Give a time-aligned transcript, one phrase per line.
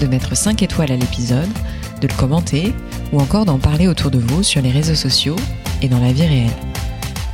[0.00, 1.48] de mettre 5 étoiles à l'épisode,
[2.00, 2.74] de le commenter
[3.12, 5.36] ou encore d'en parler autour de vous sur les réseaux sociaux
[5.82, 6.50] et dans la vie réelle.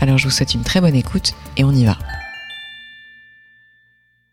[0.01, 1.97] Alors je vous souhaite une très bonne écoute et on y va.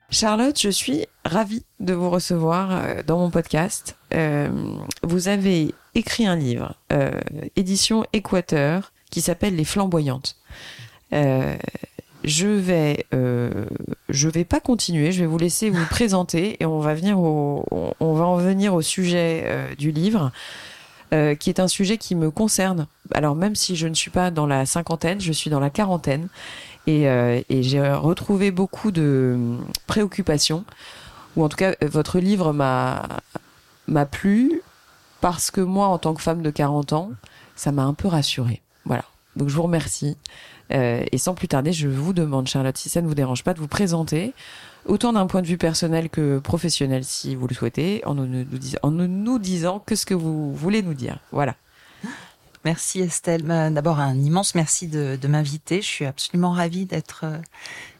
[0.10, 3.98] Charlotte, je suis ravie de vous recevoir euh, dans mon podcast.
[4.14, 4.50] Euh,
[5.02, 7.20] vous avez écrit un livre, euh,
[7.56, 10.38] édition Équateur, qui s'appelle Les Flamboyantes.
[12.24, 15.12] Je vais, je vais pas continuer.
[15.12, 17.66] Je vais vous laisser vous présenter et on va venir au,
[18.00, 19.46] on va en venir au sujet
[19.78, 20.32] du livre.
[21.12, 22.88] qui est un sujet qui me concerne.
[23.14, 26.28] Alors même si je ne suis pas dans la cinquantaine, je suis dans la quarantaine
[26.88, 29.38] et, euh, et j'ai retrouvé beaucoup de
[29.88, 30.66] préoccupations,
[31.36, 33.08] ou en tout cas, votre livre m'a
[33.88, 34.62] m'a plu
[35.22, 37.12] parce que moi, en tant que femme de 40 ans,
[37.56, 38.62] ça m'a un peu rassurée.
[38.86, 39.06] Voilà.
[39.36, 40.18] Donc je vous remercie.
[40.74, 43.54] Euh, et sans plus tarder, je vous demande, Charlotte, si ça ne vous dérange pas,
[43.54, 44.34] de vous présenter,
[44.86, 48.46] autant d'un point de vue personnel que professionnel, si vous le souhaitez, en nous, nous,
[48.82, 51.20] en nous disant que ce que vous voulez nous dire.
[51.32, 51.56] Voilà.
[52.66, 53.44] Merci Estelle.
[53.44, 55.82] Bah, d'abord un immense merci de, de m'inviter.
[55.82, 57.38] Je suis absolument ravie d'être euh,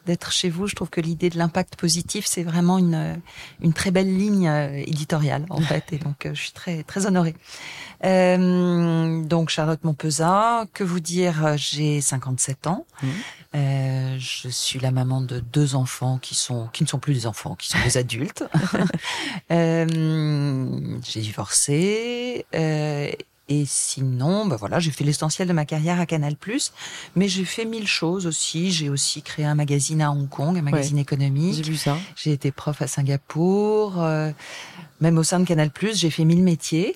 [0.06, 0.68] d'être chez vous.
[0.68, 3.22] Je trouve que l'idée de l'impact positif, c'est vraiment une,
[3.62, 5.94] une très belle ligne euh, éditoriale, en fait.
[5.94, 7.36] Et donc, euh, je suis très, très honorée.
[8.04, 12.86] Euh, donc, Charlotte Montpezat, que vous dire, j'ai 57 ans.
[13.02, 13.08] Mmh.
[13.56, 17.28] Euh, je suis la maman de deux enfants qui sont qui ne sont plus des
[17.28, 18.44] enfants, qui sont des adultes.
[19.52, 23.12] euh, j'ai divorcé euh,
[23.50, 26.36] et sinon, bah voilà, j'ai fait l'essentiel de ma carrière à Canal+,
[27.16, 28.72] mais j'ai fait mille choses aussi.
[28.72, 31.56] J'ai aussi créé un magazine à Hong Kong, un magazine économique.
[31.56, 31.98] J'ai vu ça.
[32.16, 34.02] J'ai été prof à Singapour.
[34.02, 34.32] Euh,
[35.02, 36.96] même au sein de Canal+, j'ai fait mille métiers.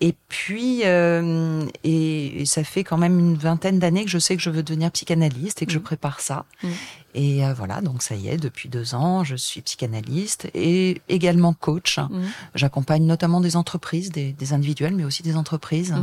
[0.00, 4.42] Et puis, euh, et, ça fait quand même une vingtaine d'années que je sais que
[4.42, 5.82] je veux devenir psychanalyste et que je mmh.
[5.82, 6.44] prépare ça.
[6.62, 6.68] Mmh.
[7.14, 11.54] Et euh, voilà, donc ça y est, depuis deux ans, je suis psychanalyste et également
[11.54, 11.98] coach.
[11.98, 12.24] Mmh.
[12.54, 15.94] J'accompagne notamment des entreprises, des, des, individuels, mais aussi des entreprises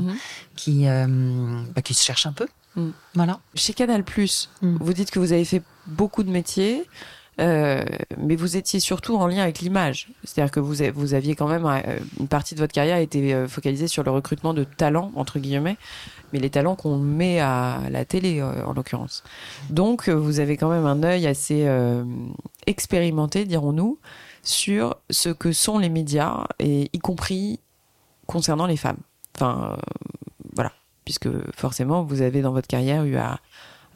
[0.56, 2.48] qui, euh, bah, qui se cherchent un peu.
[3.14, 3.40] Voilà.
[3.54, 4.04] Chez Canal+,
[4.62, 6.88] vous dites que vous avez fait beaucoup de métiers.
[7.40, 7.84] Euh,
[8.18, 10.10] mais vous étiez surtout en lien avec l'image.
[10.24, 13.48] C'est-à-dire que vous, vous aviez quand même euh, une partie de votre carrière été euh,
[13.48, 15.78] focalisée sur le recrutement de talents entre guillemets,
[16.32, 19.24] mais les talents qu'on met à la télé en l'occurrence.
[19.70, 21.68] Donc vous avez quand même un œil assez
[22.66, 24.00] expérimenté, dirons-nous,
[24.42, 27.60] sur ce que sont les médias et y compris
[28.26, 28.98] concernant les femmes.
[29.36, 29.78] Enfin
[30.56, 30.72] voilà,
[31.06, 33.40] puisque forcément vous avez dans votre carrière eu à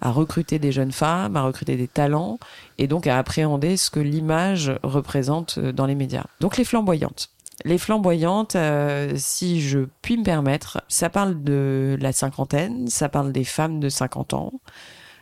[0.01, 2.39] à recruter des jeunes femmes, à recruter des talents
[2.77, 6.25] et donc à appréhender ce que l'image représente euh, dans les médias.
[6.39, 7.29] Donc les flamboyantes.
[7.65, 13.31] Les flamboyantes, euh, si je puis me permettre, ça parle de la cinquantaine, ça parle
[13.31, 14.53] des femmes de 50 ans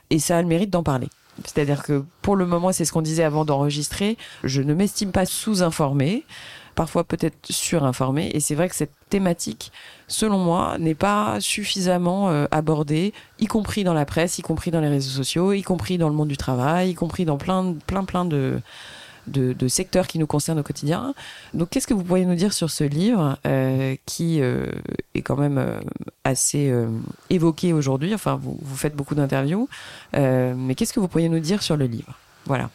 [0.09, 1.07] et ça a le mérite d'en parler.
[1.43, 5.25] C'est-à-dire que pour le moment, c'est ce qu'on disait avant d'enregistrer, je ne m'estime pas
[5.25, 6.25] sous-informée
[6.75, 8.29] parfois peut-être surinformés.
[8.33, 9.71] Et c'est vrai que cette thématique,
[10.07, 14.81] selon moi, n'est pas suffisamment euh, abordée, y compris dans la presse, y compris dans
[14.81, 18.03] les réseaux sociaux, y compris dans le monde du travail, y compris dans plein, plein,
[18.03, 18.59] plein de,
[19.27, 21.15] de, secteurs qui nous concernent au quotidien.
[21.53, 24.67] Donc, qu'est-ce que vous pourriez nous dire sur ce livre euh, qui euh,
[25.15, 25.63] est quand même
[26.23, 26.71] assez
[27.29, 28.13] évoqué aujourd'hui?
[28.13, 29.67] Enfin, vous, vous faites beaucoup d'interviews,
[30.13, 32.13] mais qu'est-ce que vous pourriez nous dire sur le livre?
[32.45, 32.69] Voilà.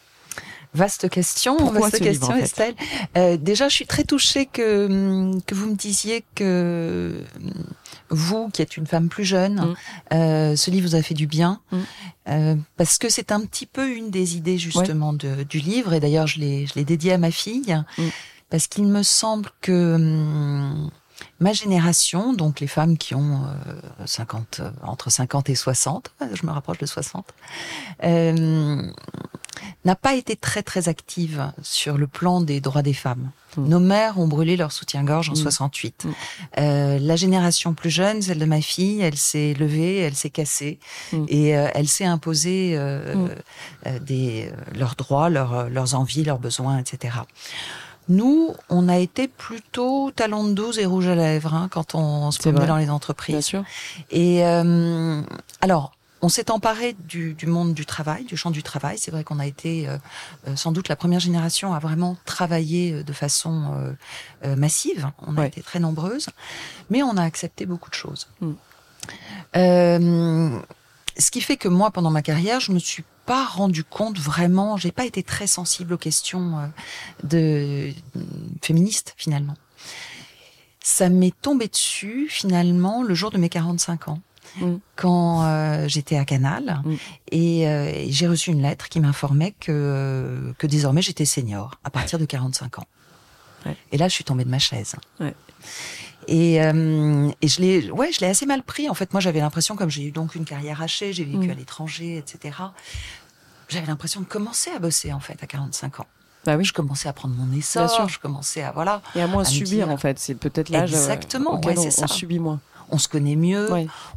[0.73, 2.75] Vaste question, vaste question, Estelle.
[3.17, 7.53] Euh, déjà, je suis très touchée que hum, que vous me disiez que hum,
[8.11, 9.75] vous, qui êtes une femme plus jeune, mm.
[10.15, 11.79] euh, ce livre vous a fait du bien, mm.
[12.29, 15.93] euh, parce que c'est un petit peu une des idées justement de, du livre.
[15.93, 18.03] Et d'ailleurs, je l'ai dédié à ma fille, mm.
[18.49, 20.91] parce qu'il me semble que hum,
[21.41, 23.43] ma génération, donc les femmes qui ont
[24.07, 27.27] 50, entre 50 et 60, je me rapproche de 60,
[28.05, 28.83] euh,
[29.85, 33.31] n'a pas été très très active sur le plan des droits des femmes.
[33.57, 33.69] Mm.
[33.69, 36.05] Nos mères ont brûlé leur soutien-gorge en 68.
[36.05, 36.09] Mm.
[36.09, 36.15] Mm.
[36.59, 40.79] Euh, la génération plus jeune, celle de ma fille, elle s'est levée, elle s'est cassée
[41.29, 43.29] et euh, elle s'est imposée euh,
[43.87, 47.15] euh des leurs droits, leurs, leurs envies, leurs besoins, etc.
[48.09, 52.31] Nous, on a été plutôt talon de 12 et rouge à lèvres hein, quand on
[52.31, 53.35] se promenait dans les entreprises.
[53.35, 53.65] Bien sûr.
[54.11, 54.43] Et
[55.61, 55.93] alors,
[56.23, 58.99] on s'est emparé du, monde du travail, du champ du travail.
[58.99, 59.97] C'est vrai qu'on a été euh,
[60.49, 63.51] euh, sans doute la première génération à vraiment travailler euh, de façon
[64.57, 65.11] massive.
[65.27, 66.29] On a été très nombreuses,
[66.89, 68.29] mais on a accepté beaucoup de choses.
[68.41, 68.53] Mm.
[69.55, 74.77] ce qui fait que moi, pendant ma carrière, je me suis pas rendu compte vraiment,
[74.77, 76.71] j'ai pas été très sensible aux questions
[77.23, 77.91] de
[78.63, 79.55] féministes finalement.
[80.83, 84.21] Ça m'est tombé dessus finalement le jour de mes 45 ans.
[84.59, 84.77] Mm.
[84.97, 86.95] quand euh, j'étais à Canal mm.
[87.31, 92.19] et, euh, j'ai reçu une lettre qui m'informait que, que désormais j'étais senior à partir
[92.19, 92.87] de 45 ans.
[93.93, 94.97] Et là, je suis tombée de ma chaise.
[96.29, 98.89] Et, euh, et je l'ai, ouais, je l'ai assez mal pris.
[98.89, 101.51] En fait, moi, j'avais l'impression, comme j'ai eu donc une carrière hachée, j'ai vécu mm.
[101.51, 102.57] à l'étranger, etc.
[103.69, 106.07] J'avais l'impression de commencer à bosser en fait à 45 ans.
[106.47, 106.65] Bah oui.
[106.65, 109.03] Je commençais à prendre mon essor, je commençais à voilà.
[109.15, 112.39] Et à moins subir en fait, c'est peut-être l'âge exactement, auquel ouais, on, on, subit
[112.39, 112.61] moins
[112.91, 113.69] on se connaît mieux,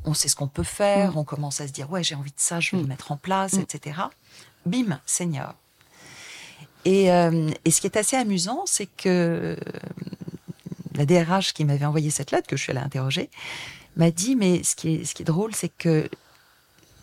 [0.06, 1.18] on sait ce qu'on peut faire, mm.
[1.18, 2.88] on commence à se dire ouais j'ai envie de ça, je vais le mm.
[2.88, 3.62] mettre en place, mm.
[3.62, 4.00] etc.
[4.66, 5.56] Bim, senior.
[6.86, 9.56] Euh, et, ce qui est assez amusant, c'est que euh,
[10.96, 13.30] la DRH qui m'avait envoyé cette lettre, que je suis allée interroger,
[13.96, 16.10] m'a dit mais ce qui est, ce qui est drôle, c'est que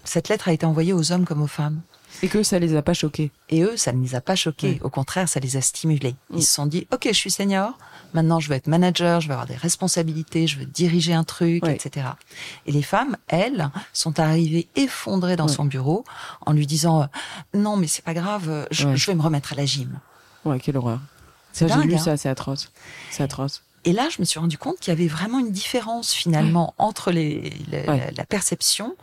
[0.04, 1.80] cette lettre a été envoyée aux hommes comme aux femmes.
[2.22, 3.30] Et que ça les a pas choqués.
[3.48, 4.78] Et eux, ça ne les a pas choqués.
[4.82, 6.14] Au contraire, ça les a stimulés.
[6.34, 7.78] Ils se sont dit, OK, je suis senior.
[8.12, 11.66] Maintenant, je veux être manager, je veux avoir des responsabilités, je veux diriger un truc,
[11.66, 12.08] etc.
[12.66, 16.04] Et les femmes, elles, sont arrivées effondrées dans son bureau
[16.44, 17.08] en lui disant,
[17.54, 20.00] non, mais c'est pas grave, je, vais me remettre à la gym.
[20.44, 21.00] Ouais, quelle horreur.
[21.52, 21.98] Ça, j'ai lu hein.
[21.98, 22.70] ça, c'est atroce.
[23.10, 23.62] C'est atroce.
[23.84, 27.10] Et là, je me suis rendu compte qu'il y avait vraiment une différence finalement entre
[27.10, 28.94] les, la, perception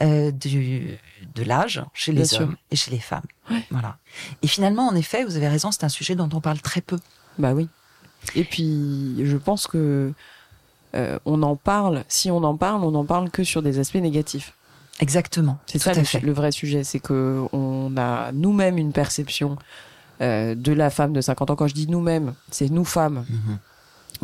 [0.00, 0.98] euh, du,
[1.34, 3.26] de l'âge chez les hommes et chez les femmes.
[3.70, 3.96] Voilà.
[4.42, 6.98] Et finalement, en effet, vous avez raison, c'est un sujet dont on parle très peu.
[7.38, 7.68] Bah oui.
[8.34, 10.12] Et puis, je pense que
[10.94, 12.04] euh, on en parle.
[12.08, 14.54] Si on en parle, on n'en parle que sur des aspects négatifs.
[15.00, 15.58] Exactement.
[15.66, 19.56] C'est ça le, vrai sujet, c'est que on a nous-mêmes une perception
[20.20, 21.56] euh, de la femme de 50 ans.
[21.56, 23.24] Quand je dis nous-mêmes, c'est nous femmes.
[23.28, 23.58] Mhm.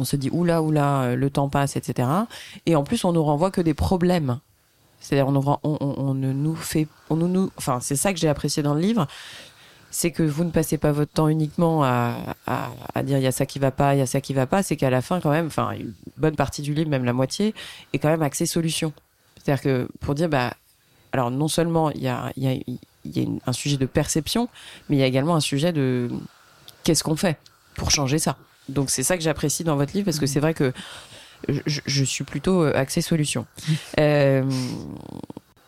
[0.00, 2.08] On se dit oula oula, le temps passe, etc.
[2.67, 4.41] Et en plus, on nous renvoie que des problèmes.
[5.00, 8.81] C'est-à-dire, on, ne nous fait, on nous, enfin, c'est ça que j'ai apprécié dans le
[8.81, 9.06] livre,
[9.91, 12.35] c'est que vous ne passez pas votre temps uniquement à,
[13.02, 14.62] dire il y a ça qui va pas, il y a ça qui va pas,
[14.62, 17.55] c'est qu'à la fin quand même, enfin, une bonne partie du livre, même la moitié,
[17.93, 18.93] est quand même axée solution.
[19.37, 20.55] C'est-à-dire que pour dire, bah,
[21.12, 24.49] alors non seulement il y a, y a, il y a un sujet de perception,
[24.88, 26.11] mais il y a également un sujet de
[26.85, 27.38] qu'est-ce qu'on fait
[27.75, 28.37] pour changer ça?
[28.70, 30.72] Donc c'est ça que j'apprécie dans votre livre parce que c'est vrai que
[31.49, 33.46] je, je, suis plutôt euh, axée solution.
[33.99, 34.43] Euh,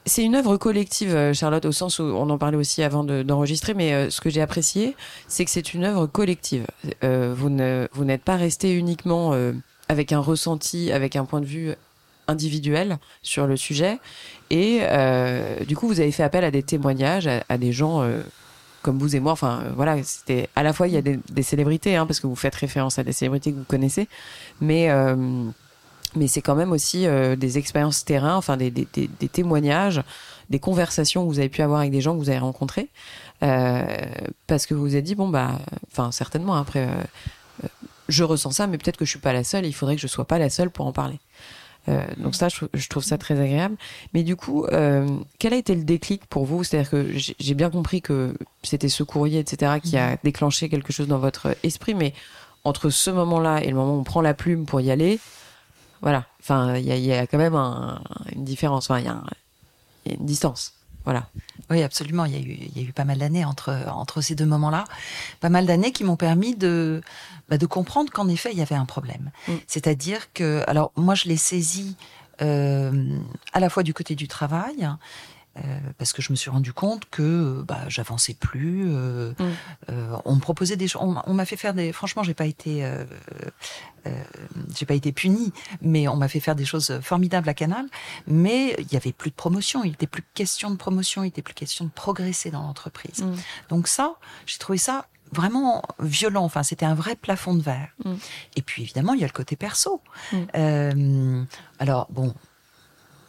[0.05, 3.75] c'est une œuvre collective, euh, Charlotte, au sens où on en parlait aussi avant d'enregistrer,
[3.75, 4.97] mais euh, ce que j'ai apprécié,
[5.29, 6.67] c'est que c'est une œuvre collective.
[7.05, 9.35] Euh, vous n'êtes pas resté uniquement
[9.89, 11.73] avec un ressenti, avec un point de vue
[12.27, 13.99] individuel sur le sujet,
[14.51, 14.81] et
[15.67, 18.05] du coup, vous avez fait appel à des témoignages, à, des gens
[18.83, 19.33] comme vous et moi.
[19.33, 22.37] Enfin, voilà, c'était à la fois il y a des, célébrités, hein, parce que vous
[22.37, 24.09] faites référence à des célébrités que vous connaissez,
[24.61, 24.89] mais
[26.15, 30.03] mais c'est quand même aussi euh, des expériences terrain, enfin des, des, témoignages,
[30.51, 32.89] des conversations que vous avez pu avoir avec des gens que vous avez rencontrés,
[33.43, 33.85] euh,
[34.47, 35.59] parce que vous vous êtes dit bon bah,
[35.91, 37.67] enfin certainement après, euh,
[38.09, 39.65] je ressens ça, mais peut-être que je suis pas la seule.
[39.65, 41.19] il faudrait que je sois pas la seule pour en parler.
[41.89, 43.77] Euh, donc ça, je, je, trouve ça très agréable.
[44.15, 44.67] Mais du coup,
[45.39, 46.65] quel a été le déclic pour vous?
[46.65, 51.09] C'est-à-dire que j'ai bien compris que c'était ce courrier, etc., qui a déclenché quelque chose
[51.09, 52.15] dans votre esprit, mais
[52.65, 55.19] entre ce moment-là et le moment où on prend la plume pour y aller,
[56.01, 56.27] voilà.
[56.41, 58.91] Enfin, il y a, quand même une différence.
[58.91, 60.75] Enfin, il y, a une distance.
[61.05, 61.29] Voilà.
[61.71, 62.25] Oui, absolument.
[62.25, 64.85] Il y a eu, y a eu pas mal d'années entre, entre ces deux moments-là.
[65.41, 67.03] Pas mal d'années qui m'ont permis de,
[67.49, 69.31] bah, de comprendre qu'en effet, il y avait un problème.
[69.49, 69.53] Mm.
[69.67, 71.97] C'est-à-dire que, alors, moi, je l'ai saisi
[72.41, 73.19] euh,
[73.53, 74.89] à la fois du côté du travail,
[75.59, 75.61] euh,
[75.99, 78.87] parce que je me suis rendu compte que bah, j'avançais plus.
[78.89, 79.45] Euh, mm.
[79.91, 81.03] euh, on me proposait des choses.
[81.03, 81.93] On, m'a fait faire des.
[81.93, 83.05] Franchement, j'ai pas été, euh,
[84.07, 84.25] euh,
[84.75, 87.87] j'ai pas été punie, mais on m'a fait faire des choses formidables à Canal.
[88.27, 89.85] Mais il y avait plus de promotion.
[89.85, 91.23] Il était plus question de promotion.
[91.23, 93.23] Il était plus question de progresser dans l'entreprise.
[93.23, 93.35] Mm.
[93.69, 94.15] Donc ça,
[94.47, 96.45] j'ai trouvé ça vraiment violent.
[96.45, 97.91] Enfin, c'était un vrai plafond de verre.
[98.07, 98.15] Mm.
[98.57, 100.01] Et puis évidemment, il y a le côté perso.
[101.79, 102.35] alors bon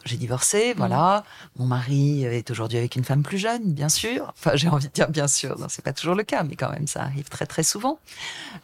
[0.04, 0.78] j'ai divorcé, mm.
[0.78, 1.24] voilà.
[1.56, 4.32] Mon mari est aujourd'hui avec une femme plus jeune, bien sûr.
[4.36, 6.70] Enfin, j'ai envie de dire bien sûr, non, c'est pas toujours le cas, mais quand
[6.70, 7.98] même, ça arrive très très souvent.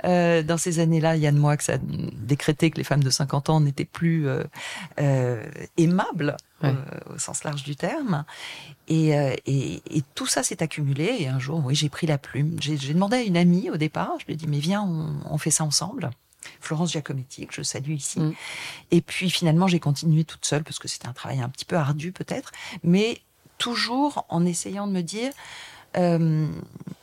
[0.05, 2.85] Euh, dans ces années-là, il y a de moi que ça a décrété que les
[2.85, 4.45] femmes de 50 ans n'étaient plus euh,
[5.01, 5.45] euh,
[5.77, 6.37] aimables.
[6.63, 6.75] Euh,
[7.15, 8.25] au sens large du terme.
[8.87, 11.17] Et, euh, et, et tout ça s'est accumulé.
[11.21, 12.57] Et un jour, oui, j'ai pris la plume.
[12.61, 15.39] J'ai demandé à une amie au départ, je lui ai dit, mais viens, on, on
[15.39, 16.11] fait ça ensemble.
[16.61, 18.21] Florence Giacometti, que je salue ici.
[18.21, 18.35] Mm.
[18.91, 21.77] Et puis finalement, j'ai continué toute seule parce que c'était un travail un petit peu
[21.77, 22.53] ardu peut-être,
[22.83, 23.21] mais
[23.59, 25.33] toujours en essayant de me dire
[25.97, 26.47] euh,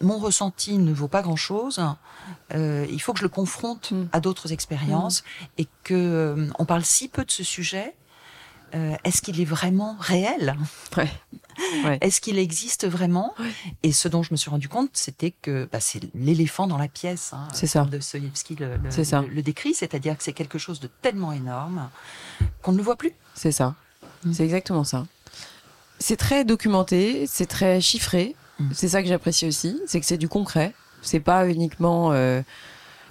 [0.01, 1.82] mon ressenti ne vaut pas grand-chose.
[2.54, 4.10] Euh, il faut que je le confronte mm.
[4.12, 5.46] à d'autres expériences mm.
[5.60, 7.96] et que euh, on parle si peu de ce sujet.
[8.74, 10.56] Est-ce qu'il est vraiment réel?
[12.02, 13.34] Est-ce qu'il existe vraiment?
[13.84, 16.88] Et ce dont je me suis rendu compte, c'était que bah, c'est l'éléphant dans la
[16.88, 17.34] pièce.
[17.34, 17.86] Hein, c'est ça.
[17.86, 21.90] De Soyevski le, le, le, décrit, c'est-à-dire que c'est quelque chose de tellement énorme
[22.62, 23.14] qu'on ne le voit plus.
[23.34, 23.76] C'est ça.
[24.24, 24.34] Mm.
[24.34, 25.06] C'est exactement ça.
[26.00, 28.36] C'est très documenté, c'est très chiffré.
[28.60, 28.70] Mm.
[28.74, 30.74] C'est ça que j'apprécie aussi, c'est que c'est du concret.
[31.02, 32.42] C'est pas uniquement, euh,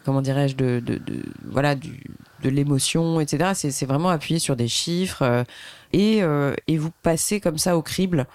[0.04, 2.02] comment dirais-je, de, de, de, voilà, du,
[2.50, 3.52] de l'émotion, etc.
[3.54, 5.44] C'est vraiment appuyé sur des chiffres euh,
[5.92, 8.26] et, euh, et vous passez comme ça au crible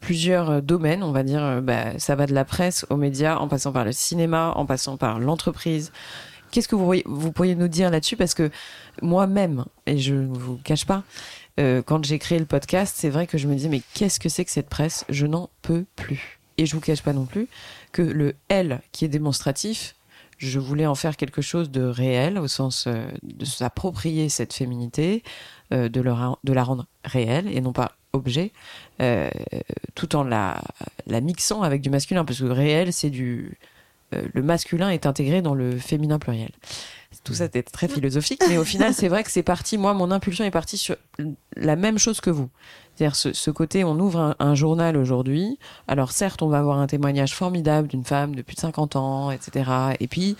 [0.00, 3.70] plusieurs domaines, on va dire, bah, ça va de la presse aux médias, en passant
[3.70, 5.92] par le cinéma, en passant par l'entreprise.
[6.50, 8.16] Qu'est-ce que vous, vous pourriez nous dire là-dessus?
[8.16, 8.50] Parce que
[9.02, 11.04] moi-même, et je ne vous cache pas,
[11.60, 14.30] euh, quand j'ai créé le podcast, c'est vrai que je me disais, mais qu'est-ce que
[14.30, 15.04] c'est que cette presse?
[15.08, 16.40] Je n'en peux plus.
[16.56, 17.48] Et je vous cache pas non plus
[17.92, 19.94] que le L qui est démonstratif,
[20.40, 25.22] je voulais en faire quelque chose de réel, au sens euh, de s'approprier cette féminité,
[25.72, 28.50] euh, de, de la rendre réelle et non pas objet,
[29.94, 30.60] tout en la,
[31.06, 33.56] la mixant avec du masculin, parce que réel, c'est du...
[34.10, 36.50] le masculin est intégré dans le féminin pluriel
[37.24, 39.78] tout ça était très philosophique, mais au final, c'est vrai que c'est parti.
[39.78, 40.96] Moi, mon impulsion est partie sur
[41.56, 42.48] la même chose que vous.
[43.00, 45.58] C'est-à-dire ce, côté, on ouvre un, journal aujourd'hui.
[45.88, 49.30] Alors certes, on va avoir un témoignage formidable d'une femme de plus de 50 ans,
[49.30, 49.70] etc.
[50.00, 50.36] Et puis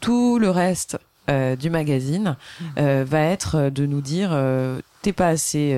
[0.00, 0.98] tout le reste
[1.30, 2.36] euh, du magazine
[2.78, 5.74] euh, va être de nous dire euh, t'es pas assez,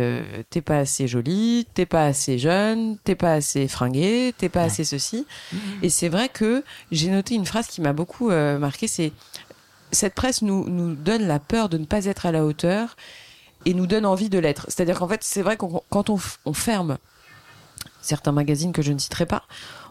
[0.51, 4.83] t'es pas assez jolie, t'es pas assez jeune, t'es pas assez fringuée, t'es pas assez
[4.83, 5.29] ceci.
[5.83, 9.13] Et c'est vrai que j'ai noté une phrase qui m'a beaucoup marqué, c'est
[9.93, 12.97] cette presse nous, nous donne la peur de ne pas être à la hauteur
[13.65, 14.67] et nous donne envie de l'être.
[14.69, 16.99] C'est-à-dire qu'en fait, c'est vrai que quand on, ferme
[18.01, 19.45] certains magazines que je ne citerai pas,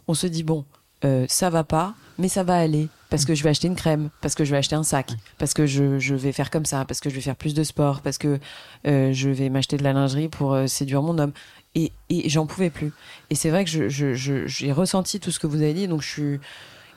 [0.08, 0.66] on se dit bon,
[1.06, 4.10] euh, ça va pas, mais ça va aller parce que je vais acheter une crème,
[4.22, 6.84] parce que je vais acheter un sac, parce que je, je vais faire comme ça,
[6.84, 8.40] parce que je vais faire plus de sport, parce que
[8.88, 11.32] euh, je vais m'acheter de la lingerie pour euh, séduire mon homme.
[11.76, 12.92] Et, et j'en pouvais plus.
[13.30, 14.16] Et c'est vrai que j'ai je,
[14.48, 16.40] je, ressenti tout ce que vous avez dit, donc je suis.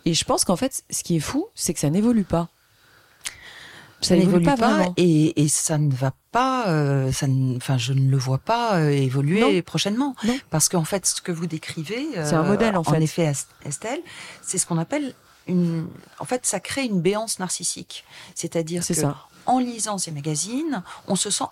[0.06, 2.48] Et je pense qu'en fait, ce qui est fou, c'est que ça n'évolue pas
[4.00, 7.26] ça n'évolue pas, et, et, ça ne va pas, euh, ça
[7.56, 10.14] enfin, je ne le vois pas euh, évoluer prochainement,
[10.50, 12.96] parce qu'en fait, ce que vous décrivez, c'est un modèle en, fait.
[12.96, 13.32] En effet,
[13.64, 14.00] Estelle,
[14.42, 15.14] c'est ce qu'on appelle
[15.46, 15.88] une,
[16.18, 19.16] en fait, ça crée une béance narcissique, c'est-à-dire que ça.
[19.46, 21.44] en lisant ces magazines, on se sent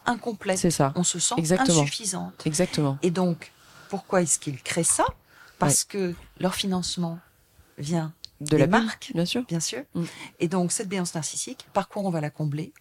[0.70, 1.80] ça, on se sent Exactement.
[1.80, 2.98] insuffisante, exactement.
[3.02, 3.52] Et donc,
[3.88, 5.04] pourquoi est-ce qu'ils créent ça?
[5.58, 7.18] Parce que leur financement
[7.78, 8.12] vient
[8.50, 9.44] de la marque, bien sûr.
[9.48, 9.80] Bien sûr.
[9.94, 10.04] Mm.
[10.40, 12.72] Et donc, cette béance narcissique, par quoi on va la combler?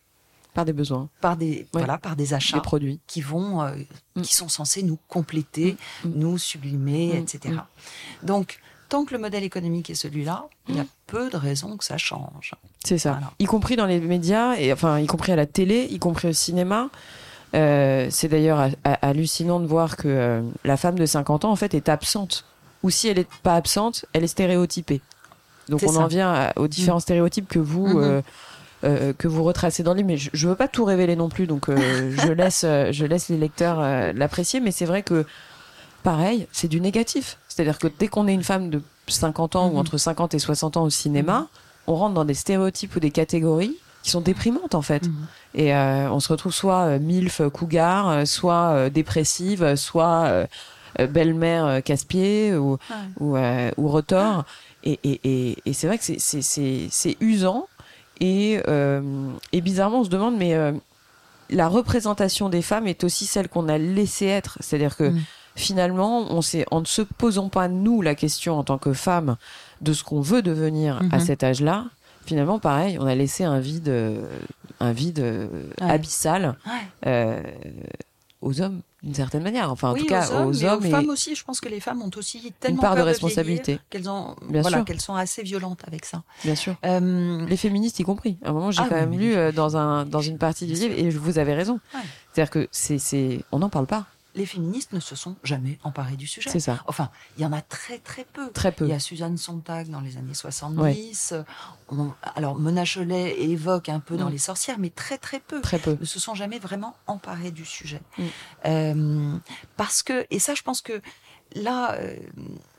[0.53, 1.10] Par des besoins.
[1.20, 2.58] Par des, voilà, par des achats.
[2.58, 3.00] Des produits.
[3.08, 3.75] Qui vont, euh,
[4.15, 4.22] mm.
[4.22, 6.12] qui sont censés nous compléter, mm.
[6.15, 7.55] nous sublimer, etc.
[8.22, 11.84] Donc, tant que le modèle économique est celui-là, il y a peu de raisons que
[11.84, 12.53] ça change.
[12.84, 13.20] C'est ça.
[13.39, 16.34] Y compris dans les médias, et enfin, y compris à la télé, y compris au
[16.34, 16.89] cinéma.
[17.55, 21.74] Euh, c'est d'ailleurs hallucinant de voir que euh, la femme de 50 ans, en fait,
[21.74, 22.46] est absente.
[22.84, 25.01] Ou si elle n'est pas absente, elle est stéréotypée.
[25.70, 27.01] Donc on en vient aux différents mm.
[27.01, 28.03] stéréotypes que vous mm-hmm.
[28.03, 28.22] euh,
[28.84, 30.08] euh, que vous retracez dans le livre.
[30.08, 33.29] Mais je, ne veux pas tout révéler non plus, donc euh, je laisse je laisse
[33.29, 33.79] les lecteurs
[34.13, 34.60] l'apprécier.
[34.60, 35.25] Mais c'est vrai que
[36.03, 37.38] pareil, c'est du négatif.
[37.48, 39.79] C'est-à-dire que dès qu'on est une femme de 50 ans ou mm-hmm.
[39.79, 41.88] entre 50 et 60 ans au cinéma, mm-hmm.
[41.88, 45.03] on rentre dans des stéréotypes ou des catégories qui sont déprimantes en fait.
[45.55, 50.46] Et on se retrouve soit milf cougar, soit dépressive, soit
[50.98, 52.78] belle-mère casse-pied ou,
[53.20, 54.46] ou, ou rotor.
[54.84, 57.68] Et, et, et, c'est vrai que c'est usant.
[58.20, 60.72] Et, euh, et bizarrement, on se demande, mais euh,
[61.50, 64.58] la représentation des femmes est aussi celle qu'on a laissé être.
[64.60, 65.22] C'est-à-dire que mm.
[65.56, 69.38] finalement, on en ne se posant pas, nous, la question en tant que femme
[69.82, 71.26] de ce qu'on veut devenir à mm-hmm.
[71.26, 71.86] cet âge-là,
[72.26, 73.92] finalement, pareil, on a laissé un vide,
[74.80, 75.50] un vide
[75.82, 76.56] abyssal
[77.06, 77.42] euh,
[78.42, 79.70] aux hommes d'une certaine manière.
[79.70, 81.36] Enfin, en tout cas, aux hommes, aux, femmes aussi.
[81.36, 84.82] Je pense que les femmes ont aussi tellement une part de responsabilité qu'elles ont, voilà,
[84.82, 86.24] qu'elles sont assez violentes avec ça.
[86.44, 86.76] Bien sûr.
[86.86, 87.46] Euh...
[87.46, 88.38] Les féministes y compris.
[88.44, 90.74] À un moment, j'ai ah, quand même lu euh, dans un dans une partie du
[90.74, 91.80] livre et vous avez raison.
[92.32, 96.16] C'est-à-dire que c'est c'est on n'en parle pas les féministes ne se sont jamais emparées
[96.16, 96.50] du sujet.
[96.50, 96.84] C'est ça.
[96.88, 98.50] Enfin, il y en a très très peu.
[98.52, 98.86] Très peu.
[98.86, 101.36] Il y a Suzanne Sontag dans les années 70.
[102.36, 105.62] alors, Mona Cholet évoque un peu dans Les Sorcières, mais très très peu.
[105.62, 105.98] Très peu.
[106.00, 108.02] Ne se sont jamais vraiment emparées du sujet.
[108.18, 108.24] Mm.
[108.66, 109.38] Euh,
[109.78, 111.02] parce que, et ça, je pense que
[111.56, 112.18] là, euh,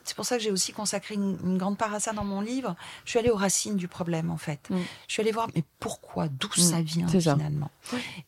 [0.05, 2.75] c'est pour ça que j'ai aussi consacré une, grande part à ça dans mon livre.
[3.03, 4.69] Je suis allée aux racines du problème, en fait.
[4.69, 4.77] Mm.
[5.07, 6.61] Je suis allée voir, mais pourquoi, d'où mm.
[6.61, 7.71] ça vient finalement?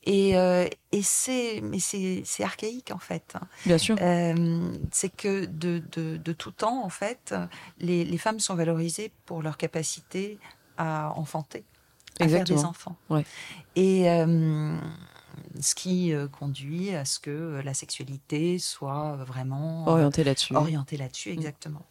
[0.03, 3.36] Et, euh, et c'est, mais c'est, archaïque en fait.
[3.65, 3.96] Bien sûr.
[4.01, 7.34] Euh, c'est que de, de, de, tout temps, en fait,
[7.79, 10.39] les, les femmes sont valorisées pour leur capacité
[10.77, 11.63] à enfanter,
[12.19, 12.96] à faire des enfants.
[13.10, 13.25] Ouais.
[13.75, 14.77] Et euh,
[15.60, 20.56] ce qui euh, conduit à ce que euh, la sexualité soit vraiment orientée là-dessus.
[20.56, 21.34] Orientée là-dessus, mm.
[21.34, 21.86] exactement.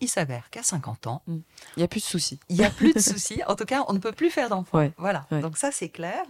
[0.00, 1.36] Il s'avère qu'à 50 ans, mm.
[1.76, 2.40] il n'y a plus de soucis.
[2.48, 3.42] Il n'y a plus de soucis.
[3.46, 4.90] En tout cas, on ne peut plus faire d'enfants.
[4.98, 5.26] Voilà.
[5.30, 6.24] Donc ça, c'est clair.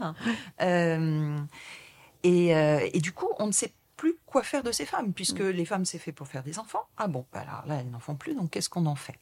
[0.61, 5.51] et, et, du coup, on ne sait plus quoi faire de ces femmes, puisque mm.
[5.51, 6.87] les femmes, c'est fait pour faire des enfants.
[6.97, 9.19] Ah bon, bah là, elles n'en font plus, donc qu'est-ce qu'on en fait?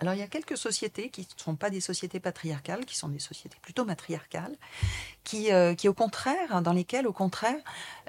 [0.00, 3.08] Alors il y a quelques sociétés qui ne sont pas des sociétés patriarcales, qui sont
[3.08, 4.56] des sociétés plutôt matriarcales,
[5.24, 7.58] qui, euh, qui au contraire, dans lesquelles au contraire,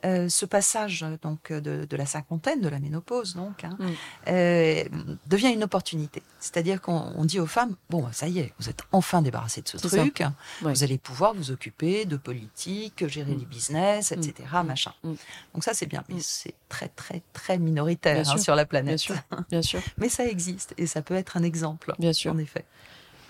[0.06, 3.90] euh, ce passage donc de, de, la cinquantaine, de la ménopause donc, hein, mm.
[4.30, 4.84] euh,
[5.28, 6.24] devient une opportunité.
[6.40, 9.78] C'est-à-dire qu'on dit aux femmes bon ça y est, vous êtes enfin débarrassées de ce
[9.78, 10.24] truc,
[10.62, 13.40] vous allez pouvoir vous occuper de politique, gérer mm.
[13.40, 14.48] les business, etc.
[14.54, 14.68] Mm.
[14.68, 14.94] Machin.
[15.04, 18.92] Donc ça c'est bien, mais c'est très très très minoritaire hein, sur la planète.
[18.92, 19.16] Bien sûr.
[19.50, 19.82] Bien sûr.
[19.98, 21.81] mais ça existe et ça peut être un exemple.
[22.00, 22.34] Bien sûr.
[22.34, 22.66] En effet.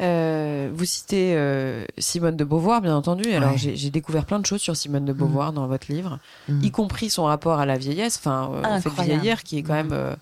[0.01, 3.31] Euh, vous citez euh, Simone de Beauvoir, bien entendu.
[3.33, 5.55] Alors j'ai découvert plein de choses sur Simone de Beauvoir mm.
[5.55, 6.63] dans votre livre, mm.
[6.63, 9.87] y compris son rapport à la vieillesse, enfin euh, fait vieillir, qui est quand mm.
[9.89, 10.15] même,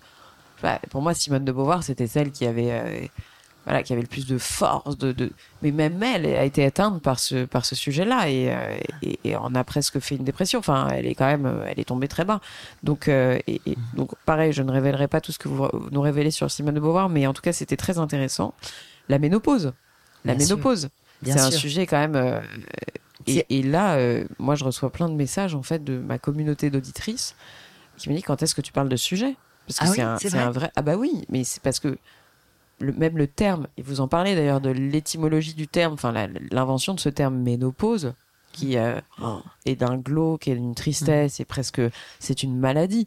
[0.62, 3.10] bah, pour moi, Simone de Beauvoir, c'était celle qui avait,
[3.70, 5.30] voilà, qui avait le plus de force, de, de,
[5.62, 8.54] mais même elle a été atteinte par ce par ce sujet-là et,
[9.02, 10.58] et, et, on a presque fait une dépression.
[10.58, 12.40] Enfin, elle est quand même, elle est tombée très bas.
[12.82, 13.60] Donc et,
[13.94, 16.80] donc pareil, je ne révélerai pas tout ce que vous nous révélez sur Simone de
[16.80, 18.54] Beauvoir, mais en tout cas, c'était très intéressant
[19.10, 19.72] la ménopause.
[20.24, 20.88] La ménopause.
[21.22, 22.16] C'est un sujet quand même.
[22.16, 22.40] Euh,
[23.26, 27.36] et, là, euh, moi, je reçois plein de messages en fait de ma communauté d'auditrices
[27.98, 29.36] qui me dit quand est-ce que tu parles de ce sujet?
[29.66, 30.72] Parce que ah c'est un, vrai.
[30.74, 31.98] Ah bah oui, mais c'est parce que
[32.80, 36.12] le, même le terme, et vous en parlez d'ailleurs de l'étymologie du terme, enfin
[36.50, 38.14] l'invention de ce terme ménopause,
[38.52, 39.00] qui euh,
[39.64, 41.80] est d'un glauque et d'une tristesse, et presque
[42.18, 43.06] c'est une maladie.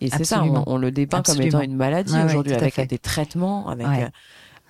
[0.00, 3.86] Et c'est ça, on, le dépeint comme étant une maladie aujourd'hui, avec des traitements, avec.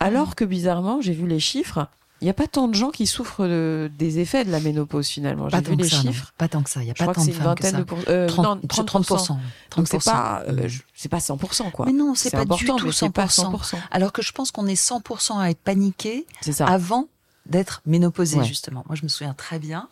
[0.00, 1.87] Alors que bizarrement, j'ai vu les chiffres.
[2.23, 3.45] Il n'y a pas tant de gens qui souffrent
[3.89, 5.49] des effets de la ménopause finalement.
[5.49, 6.32] J'ai vu les chiffres.
[6.39, 6.80] Pas tant que ça.
[6.80, 9.37] Il y a pas tant que c'est une vingtaine de 30, 30%.
[9.76, 11.85] Donc c'est pas, euh, c'est pas 100% quoi.
[11.87, 13.11] Mais non, c'est pas du tout 100%.
[13.11, 13.76] Pas 100%.
[13.91, 16.25] Alors que je pense qu'on est 100% à être paniqué
[16.61, 17.08] avant
[17.45, 18.85] d'être ménopausé justement.
[18.87, 19.89] Moi, je me souviens très bien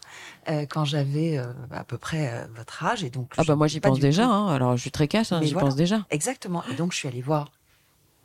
[0.49, 3.33] euh, quand j'avais euh, à peu près votre âge et donc.
[3.38, 4.27] Ah bah moi j'y pense déjà.
[4.27, 4.55] Hein.
[4.55, 6.07] Alors je suis très cash, hein, j'y pense déjà.
[6.11, 6.62] Exactement.
[6.71, 7.51] Et donc je suis allée voir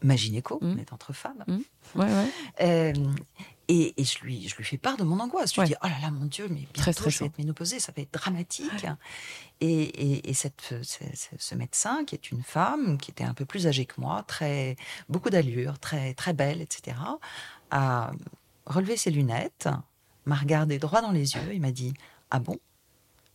[0.03, 0.73] ma gynéco, mmh.
[0.75, 1.43] on est entre femmes.
[1.47, 1.57] Mmh.
[1.95, 2.05] Ouais,
[2.59, 2.93] ouais.
[3.67, 5.53] Et, et, je, lui, je lui fais part de mon angoisse.
[5.53, 7.79] Je lui dis, oh là là, mon Dieu, mais bientôt, très, je vais être ménopausée,
[7.79, 8.85] ça va être dramatique.
[9.61, 13.67] Et, et, et cette, ce, médecin, qui est une femme, qui était un peu plus
[13.67, 14.75] âgée que moi, très,
[15.09, 16.97] beaucoup d'allure, très, très belle, etc.,
[17.71, 18.11] a
[18.65, 19.69] relevé ses lunettes,
[20.25, 21.93] m'a regardé droit dans les yeux et m'a dit,
[22.31, 22.59] ah bon?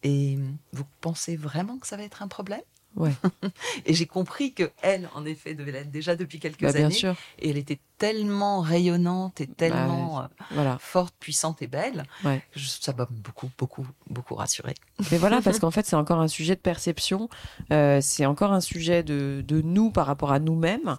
[0.02, 0.38] Et
[0.72, 2.62] vous pensez vraiment que ça va être un problème?
[2.96, 3.12] Ouais.
[3.86, 6.90] et j'ai compris que elle, en effet, devait l'être déjà depuis quelques bah, années.
[6.90, 7.14] Sûr.
[7.38, 10.22] Et elle était tellement rayonnante et bah, tellement
[10.52, 12.04] euh, forte, puissante et belle.
[12.24, 12.42] Ouais.
[12.56, 14.74] ça m'a beaucoup, beaucoup, beaucoup rassurée.
[15.10, 17.28] Mais voilà, parce qu'en fait, c'est encore un sujet de perception.
[17.72, 20.96] Euh, c'est encore un sujet de, de nous par rapport à nous-mêmes.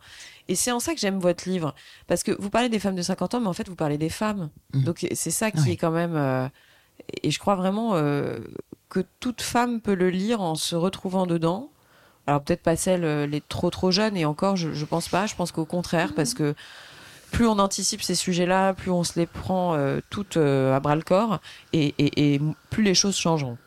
[0.47, 1.75] Et c'est en ça que j'aime votre livre.
[2.07, 4.09] Parce que vous parlez des femmes de 50 ans, mais en fait, vous parlez des
[4.09, 4.49] femmes.
[4.73, 4.83] Mmh.
[4.83, 6.15] Donc, c'est ça qui est quand même.
[6.15, 6.47] Euh,
[7.23, 7.93] et je crois vraiment
[8.89, 11.71] que toute femme peut le lire en se retrouvant dedans
[12.27, 15.25] alors peut-être pas celle euh, les trop trop jeunes et encore je, je pense pas.
[15.25, 16.55] Je pense qu'au contraire parce que
[17.31, 20.95] plus on anticipe ces sujets-là, plus on se les prend euh, toutes euh, à bras
[20.95, 21.39] le corps
[21.71, 23.57] et, et, et, plus les choses changeront.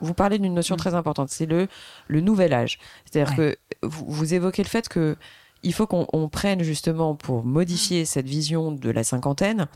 [0.00, 0.78] Vous parlez d'une notion mm.
[0.78, 1.68] très importante, c'est le
[2.06, 2.78] le nouvel âge.
[3.04, 5.16] C'est-à-dire que vous, vous, évoquez le fait que
[5.62, 8.06] il faut qu'on prenne justement pour modifier mm.
[8.06, 9.66] cette vision de la cinquantaine.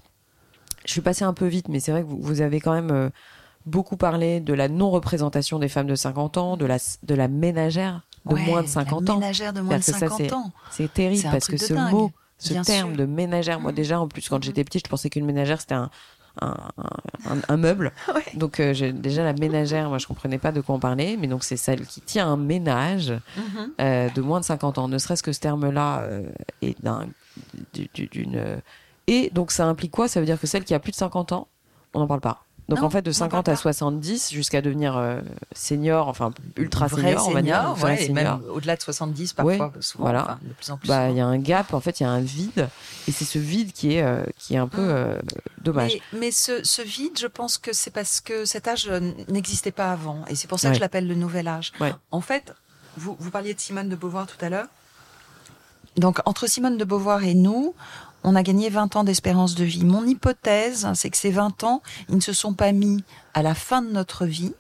[0.85, 3.11] Je suis passé un peu vite, mais c'est vrai que vous, vous avez quand même
[3.67, 8.08] beaucoup parlé de la non-représentation des femmes de 50 ans, de la, de la ménagère
[8.27, 9.15] de moins de 50 ans.
[9.19, 10.53] Ménagère de moins de 50 ans.
[10.71, 14.43] C'est terrible parce que ce mot, ce terme de ménagère, moi déjà en plus quand
[14.43, 15.91] j'étais petite, je pensais qu'une ménagère c'était un,
[16.41, 16.57] un,
[17.49, 17.93] un, meuble.
[18.35, 21.43] Donc euh, déjà la ménagère, moi je comprenais pas de quoi on parlait, mais donc
[21.43, 23.69] c'est celle qui tient un ménage mm-hmm.
[23.81, 24.89] euh, de moins de 50 ans.
[24.89, 26.29] Ne serait-ce que ce terme-là euh,
[26.63, 27.07] est d'un
[27.75, 28.61] d'une
[29.09, 30.07] et donc ça implique quoi?
[30.07, 31.49] Ça veut dire que celle qui a plus de 50 ans,
[31.95, 32.45] on n'en parle pas.
[32.69, 35.21] Donc en fait, de 50 à 70 jusqu'à devenir euh,
[35.53, 37.75] senior, enfin ultra senior, on va dire.
[37.83, 40.39] Ouais, même au-delà de 70 parfois, souvent, voilà.
[40.43, 40.89] de plus en plus.
[40.89, 42.69] Bah, il y a un gap, en fait, il y a un vide,
[43.07, 44.91] et c'est ce vide qui est euh, qui est un peu mm.
[44.91, 45.19] euh,
[45.63, 45.99] dommage.
[46.13, 48.91] Mais, mais ce, ce, vide, je pense que c'est parce que cet âge
[49.29, 51.73] n'existait pas avant, et c'est pour ça que je l'appelle le nouvel âge.
[52.11, 52.53] En fait,
[52.99, 54.67] vous, vous parliez de Simone de Beauvoir tout à l'heure.
[55.97, 57.75] Donc, entre Simone de Beauvoir et nous,
[58.29, 59.87] on a gagné 20 ans d'espérance de vie.
[59.87, 63.55] Mon hypothèse, c'est que ces 20 ans, ils ne se sont pas mis à la
[63.55, 64.53] fin de notre vie,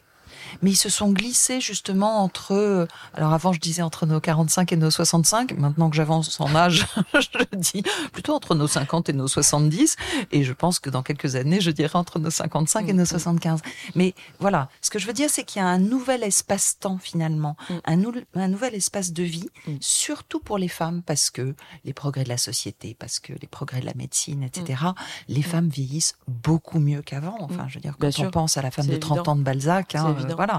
[0.63, 4.77] mais ils se sont glissés justement entre, alors avant je disais entre nos 45 et
[4.77, 9.29] nos 65, maintenant que j'avance en âge, je dis plutôt entre nos 50 et nos
[9.29, 9.97] 70,
[10.33, 13.61] et je pense que dans quelques années, je dirais entre nos 55 et nos 75.
[13.61, 13.65] Mm-hmm.
[13.95, 17.57] Mais voilà, ce que je veux dire, c'est qu'il y a un nouvel espace-temps finalement,
[17.69, 17.75] mm.
[17.85, 19.77] un, un, nouvel espace de vie, mm.
[19.81, 23.81] surtout pour les femmes, parce que les progrès de la société, parce que les progrès
[23.81, 24.95] de la médecine, etc., mm.
[25.29, 27.37] les femmes vieillissent beaucoup mieux qu'avant.
[27.41, 29.95] Enfin, je veux dire, quand on pense à la femme de 30 ans de Balzac,
[29.95, 30.57] hein, voilà.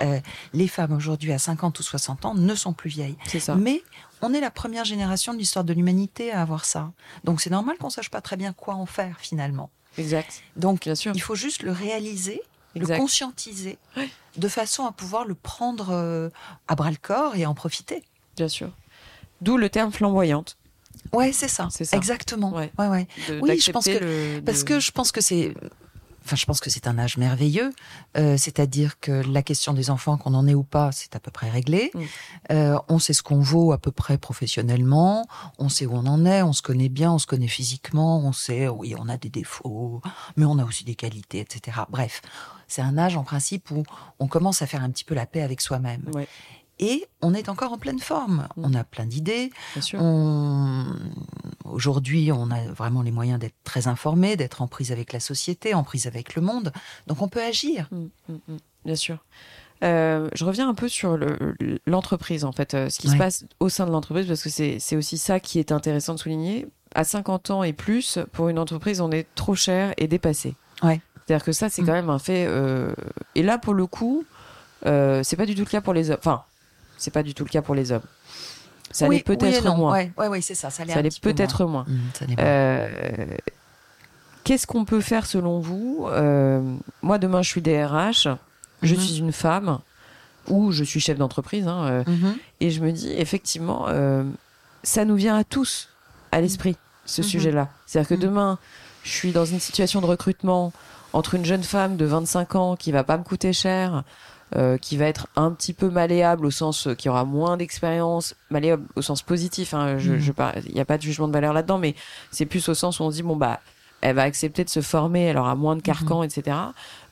[0.00, 0.20] Euh,
[0.52, 3.16] les femmes aujourd'hui à 50 ou 60 ans ne sont plus vieilles.
[3.38, 3.54] Ça.
[3.54, 3.82] Mais
[4.20, 6.92] on est la première génération de l'histoire de l'humanité à avoir ça.
[7.24, 9.70] Donc c'est normal qu'on sache pas très bien quoi en faire finalement.
[9.98, 10.42] Exact.
[10.56, 11.12] Donc bien sûr.
[11.14, 12.42] il faut juste le réaliser,
[12.74, 13.78] le conscientiser,
[14.36, 16.30] de façon à pouvoir le prendre euh,
[16.68, 18.02] à bras le corps et en profiter.
[18.36, 18.70] Bien sûr.
[19.40, 20.56] D'où le terme flamboyante.
[21.12, 21.68] Ouais, c'est ça.
[21.70, 21.96] C'est ça.
[21.96, 22.52] Exactement.
[22.52, 22.70] Ouais.
[22.78, 23.06] Ouais,
[23.42, 25.54] oui, je pense que parce que je pense que c'est
[26.24, 27.72] Enfin, je pense que c'est un âge merveilleux.
[28.16, 31.30] Euh, C'est-à-dire que la question des enfants, qu'on en ait ou pas, c'est à peu
[31.30, 31.90] près réglé.
[31.94, 32.00] Mm.
[32.52, 35.26] Euh, on sait ce qu'on vaut à peu près professionnellement.
[35.58, 36.42] On sait où on en est.
[36.42, 37.12] On se connaît bien.
[37.12, 38.20] On se connaît physiquement.
[38.20, 40.00] On sait, oui, on a des défauts,
[40.36, 41.78] mais on a aussi des qualités, etc.
[41.88, 42.22] Bref,
[42.68, 43.82] c'est un âge en principe où
[44.18, 46.04] on commence à faire un petit peu la paix avec soi-même.
[46.14, 46.28] Ouais
[46.82, 48.48] et on est encore en pleine forme.
[48.56, 48.64] Mm.
[48.64, 49.50] On a plein d'idées.
[51.72, 55.74] Aujourd'hui, on a vraiment les moyens d'être très informé, d'être en prise avec la société,
[55.74, 56.72] en prise avec le monde.
[57.06, 57.88] Donc on peut agir.
[57.90, 59.18] Mm, mm, Bien sûr.
[59.82, 61.18] Euh, je reviens un peu sur
[61.86, 64.96] l'entreprise, en fait, euh, ce qui se passe au sein de l'entreprise, parce que c'est
[64.96, 66.68] aussi ça qui est intéressant de souligner.
[66.94, 70.54] À 50 ans et plus, pour une entreprise, on est trop cher et dépassé.
[70.82, 71.00] Ouais.
[71.26, 72.44] C'est-à-dire que ça, c'est quand même un fait.
[72.46, 72.92] Euh,
[73.34, 74.24] et là, pour le coup,
[74.84, 76.18] c'est pas du tout le cas pour les hommes.
[76.20, 76.42] Enfin,
[76.98, 78.02] c'est pas du tout le cas pour les hommes.
[78.92, 79.98] Ça l'est peut-être moins.
[79.98, 80.70] Oui, ouais, ouais, c'est ça.
[80.70, 81.84] Ça l'est peut-être moins.
[81.88, 83.26] Mmh, euh,
[84.44, 86.60] qu'est-ce qu'on peut faire selon vous euh,
[87.02, 88.28] Moi, demain, je suis DRH.
[88.82, 88.98] Je mmh.
[88.98, 89.78] suis une femme
[90.48, 91.66] ou je suis chef d'entreprise.
[91.66, 92.34] Hein, euh, mmh.
[92.60, 93.86] Et je me dis, effectivement,
[94.82, 95.88] ça nous vient à tous
[96.30, 97.68] à l'esprit, ce sujet-là.
[97.86, 98.58] C'est-à-dire que demain,
[99.04, 100.72] je suis dans une situation de recrutement
[101.12, 104.02] entre une jeune femme de 25 ans qui va pas me coûter cher,
[104.56, 108.34] euh, qui va être un petit peu malléable au sens euh, qui aura moins d'expérience,
[108.50, 109.72] malléable au sens positif.
[109.72, 110.52] Hein, je, mm.
[110.66, 111.94] il n'y a pas de jugement de valeur là-dedans, mais
[112.30, 113.60] c'est plus au sens où on se dit bon bah
[114.02, 116.38] elle va accepter de se former, elle aura moins de carcans, mm-hmm.
[116.38, 116.56] etc.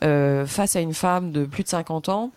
[0.05, 2.31] Euh, face à une femme de plus de 50 ans,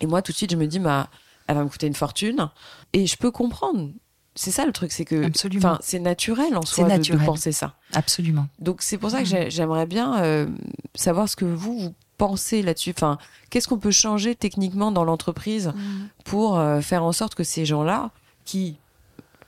[0.00, 1.08] et moi tout de suite je me dis bah
[1.48, 2.50] elle va me coûter une fortune,
[2.92, 3.90] et je peux comprendre.
[4.36, 7.74] C'est ça le truc, c'est que enfin c'est naturel en soi de, penser ça.
[7.94, 8.46] Absolument.
[8.60, 9.50] Donc c'est pour ça que mm.
[9.50, 10.46] j'aimerais bien euh,
[10.94, 13.16] savoir ce que vous vous penser là-dessus Enfin,
[13.48, 16.08] qu'est-ce qu'on peut changer techniquement dans l'entreprise mm.
[16.24, 18.10] pour euh, faire en sorte que ces gens-là,
[18.44, 18.76] qui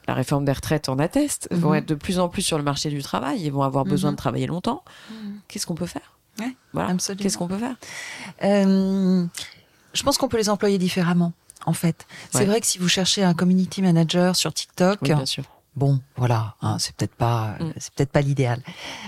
[0.08, 1.56] la réforme des retraites en atteste, mm-hmm.
[1.56, 4.10] vont être de plus en plus sur le marché du travail, ils vont avoir besoin
[4.10, 4.14] mm-hmm.
[4.14, 4.82] de travailler longtemps.
[5.10, 5.14] Mm.
[5.48, 6.16] Qu'est-ce qu'on peut faire?
[6.72, 6.96] Voilà.
[7.18, 7.76] Qu'est-ce qu'on peut faire?
[8.42, 9.26] Euh,
[9.92, 11.34] Je pense qu'on peut les employer différemment.
[11.66, 15.44] En fait, c'est vrai que si vous cherchez un community manager sur TikTok, bien sûr.
[15.74, 17.72] Bon, voilà, hein, c'est peut-être pas, mm.
[17.78, 18.62] c'est peut-être pas l'idéal.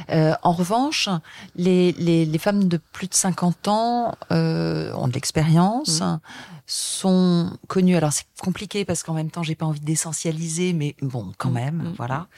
[0.08, 1.10] Euh, en revanche,
[1.56, 6.20] les, les, les, femmes de plus de 50 ans euh, ont de l'expérience, mm.
[6.66, 7.96] sont connues.
[7.96, 11.54] Alors c'est compliqué parce qu'en même temps, j'ai pas envie d'essentialiser, mais bon, quand mm.
[11.54, 12.28] même, voilà,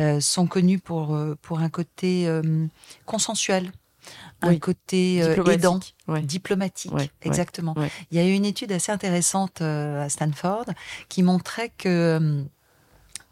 [0.00, 2.66] euh, sont connues pour euh, pour un côté euh,
[3.06, 3.70] consensuel
[4.40, 5.80] un côté euh, aidant,
[6.22, 7.74] diplomatique, exactement.
[8.10, 10.64] Il y a eu une étude assez intéressante à Stanford
[11.10, 12.46] qui montrait que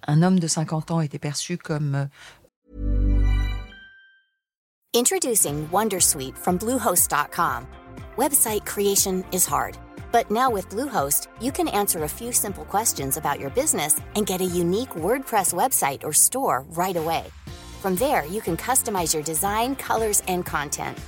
[0.07, 2.07] un homme de 50 ans était perçu comme euh,
[4.95, 7.67] Introducing Wondersuite from Bluehost.com.
[8.17, 9.77] Website creation is hard,
[10.11, 14.27] but now with Bluehost, you can answer a few simple questions about your business and
[14.27, 17.25] get a unique WordPress website or store right away.
[17.83, 20.99] From there, you can customize your design, colors, and content.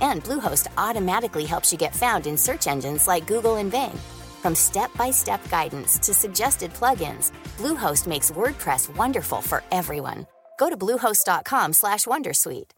[0.00, 3.98] And Bluehost automatically helps you get found in search engines like Google and Bing.
[4.44, 10.26] From step-by-step guidance to suggested plugins, Bluehost makes WordPress wonderful for everyone.
[10.58, 12.74] Go to bluehost.com/wondersuite.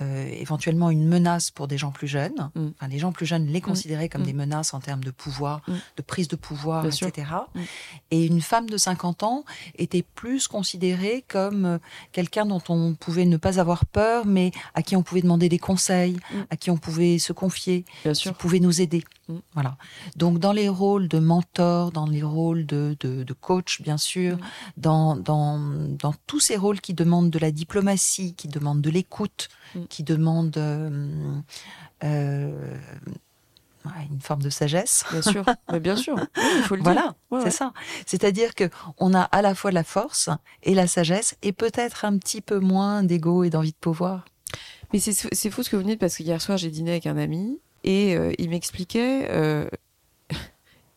[0.00, 2.50] Euh, éventuellement une menace pour des gens plus jeunes.
[2.54, 2.68] Mm.
[2.76, 3.62] Enfin, les gens plus jeunes les mm.
[3.62, 4.26] considéraient comme mm.
[4.26, 5.62] des menaces en termes de pouvoir,
[5.96, 7.26] de prise de pouvoir, etc.
[8.10, 9.44] Et une femme de 50 ans
[9.76, 11.78] était plus considérée comme euh,
[12.12, 15.58] quelqu'un dont on pouvait ne pas avoir peur, mais à qui on pouvait demander des
[15.58, 16.18] conseils,
[16.50, 17.84] à qui on pouvait se confier,
[18.14, 19.02] qui pouvait nous aider.
[19.54, 19.76] Voilà.
[20.16, 24.38] Donc dans les rôles de mentor, dans les rôles de, de, de coach, bien sûr,
[24.76, 29.48] dans, dans, dans tous ces rôles qui demandent de la diplomatie, qui demandent de l'écoute,
[29.88, 31.40] qui demandent euh,
[32.04, 32.76] euh,
[34.10, 35.04] une forme de sagesse.
[35.10, 37.72] Bien sûr, mais bien sûr, il faut le voilà, c'est ça.
[38.06, 40.30] C'est-à-dire que on a à la fois la force
[40.62, 44.24] et la sagesse, et peut-être un petit peu moins d'ego et d'envie de pouvoir.
[44.92, 47.18] Mais c'est fou ce que vous dites parce que hier soir j'ai dîné avec un
[47.18, 49.68] ami et euh, il m'expliquait, euh,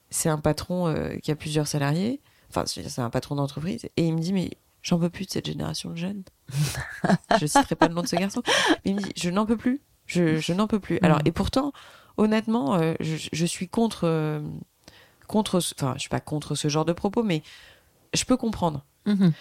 [0.09, 4.13] c'est un patron euh, qui a plusieurs salariés, enfin c'est un patron d'entreprise, et il
[4.13, 6.23] me dit mais j'en peux plus de cette génération de jeunes.
[7.39, 8.41] je citerai pas le nom de ce garçon,
[8.83, 10.99] mais il me dit je n'en peux plus, je, je n'en peux plus.
[11.01, 11.27] Alors mm.
[11.27, 11.71] et pourtant
[12.17, 14.41] honnêtement je, je, suis contre
[15.27, 17.41] contre, enfin je suis pas contre ce genre de propos, mais
[18.13, 18.85] je peux comprendre.
[19.05, 19.31] Mm-hmm.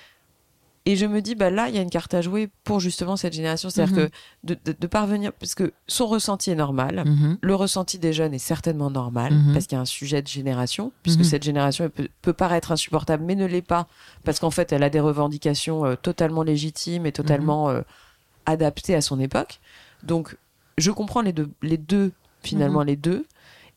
[0.86, 3.16] Et je me dis, bah là, il y a une carte à jouer pour justement
[3.16, 3.68] cette génération.
[3.68, 4.08] C'est-à-dire mhm.
[4.44, 7.38] que de, parvenir, parce que son ressenti est normal, mhm.
[7.40, 9.52] le ressenti des jeunes est certainement normal, mhm.
[9.52, 11.90] parce qu'il y a un sujet de génération, puisque cette génération
[12.22, 13.88] peut, paraître insupportable, mais ne l'est pas,
[14.24, 17.82] parce qu'en fait, elle a des revendications euh, totalement légitimes et totalement euh,
[18.46, 19.60] adaptées à son époque.
[20.02, 20.36] Donc,
[20.78, 22.12] je comprends les deux, les deux
[22.42, 23.26] finalement, les deux.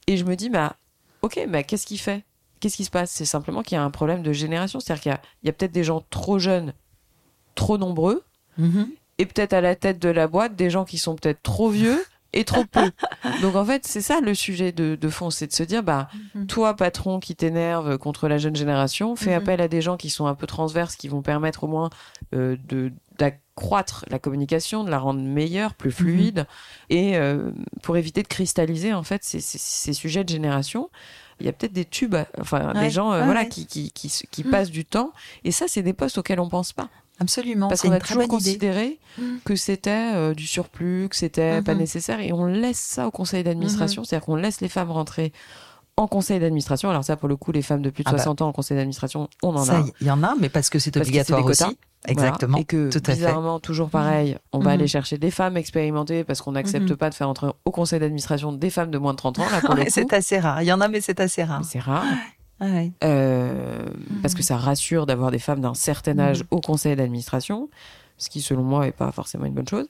[0.08, 0.78] Et je me dis, bah,
[1.22, 2.24] ok, mais qu'est-ce qu'il fait?
[2.62, 3.12] Qu'est-ce qui se passe?
[3.12, 4.80] C'est simplement qu'il y a un problème de génération.
[4.80, 6.74] C'est-à-dire qu'il y a peut-être des gens trop jeunes
[7.56, 8.24] trop nombreux
[8.58, 8.88] mhm.
[9.18, 12.04] et peut-être à la tête de la boîte des gens qui sont peut-être trop vieux
[12.34, 12.92] et trop peu.
[13.42, 16.48] Donc en fait, c'est ça le sujet de, fond, c'est de se dire, bah, mhm.
[16.48, 19.38] toi, patron qui t'énerve contre la jeune génération, fais mhm.
[19.38, 21.89] appel à des gens qui sont un peu transverses, qui vont permettre au moins
[22.34, 26.48] euh, de d'accroître la communication, de la rendre meilleure, plus fluide,
[26.89, 27.52] et euh,
[27.84, 30.89] pour éviter de cristalliser en fait ces, ces, sujets de génération.
[31.39, 34.44] Il y a peut-être des tubes, enfin des gens euh, voilà qui, qui, qui, qui
[34.44, 35.13] passent du temps,
[35.44, 36.89] et ça, c'est des postes auxquels on pense pas.
[37.19, 37.67] Absolument.
[37.67, 39.23] Parce qu'on a toujours considéré mm.
[39.45, 41.78] que c'était euh, du surplus, que c'était pas mm-hmm.
[41.78, 44.06] nécessaire, et on laisse ça au conseil d'administration, mm-hmm.
[44.06, 45.32] c'est-à-dire qu'on laisse les femmes rentrer
[45.95, 46.89] en conseil d'administration.
[46.89, 48.45] Alors ça, pour le coup, les femmes de plus de 60 ah bah.
[48.45, 49.84] ans en conseil d'administration, on en a.
[50.02, 51.78] Il y en a, mais parce que c'est obligatoire aussi.
[52.06, 52.58] Exactement.
[52.58, 56.54] Et que, tout bizarrement, toujours pareil, on va aller chercher des femmes expérimentées parce qu'on
[56.54, 59.45] n'accepte pas de faire entrer au conseil d'administration des femmes de moins de 30 ans.
[59.88, 60.62] c'est assez rare.
[60.62, 61.63] Il y en a, mais c'est assez rare.
[61.63, 62.04] C'est rare.
[62.60, 62.66] Ah
[63.04, 63.86] euh,
[64.22, 66.48] parce que ça rassure d'avoir des femmes d'un certain âge mhm.
[66.52, 67.70] au conseil d'administration,
[68.18, 69.88] ce qui selon moi n'est pas forcément une bonne chose.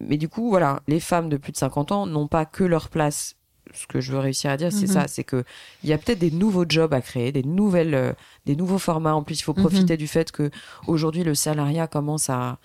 [0.00, 2.88] Mais du coup, voilà, les femmes de plus de 50 ans n'ont pas que leur
[2.88, 3.36] place.
[3.72, 4.92] Ce que je veux réussir à dire, c'est mhm.
[4.92, 5.44] ça, c'est que
[5.84, 8.12] il y a peut-être des nouveaux jobs à créer, des nouvelles, euh,
[8.44, 9.14] des nouveaux formats.
[9.14, 10.50] En plus, il faut profiter du fait que
[10.88, 12.58] aujourd'hui le salariat commence à,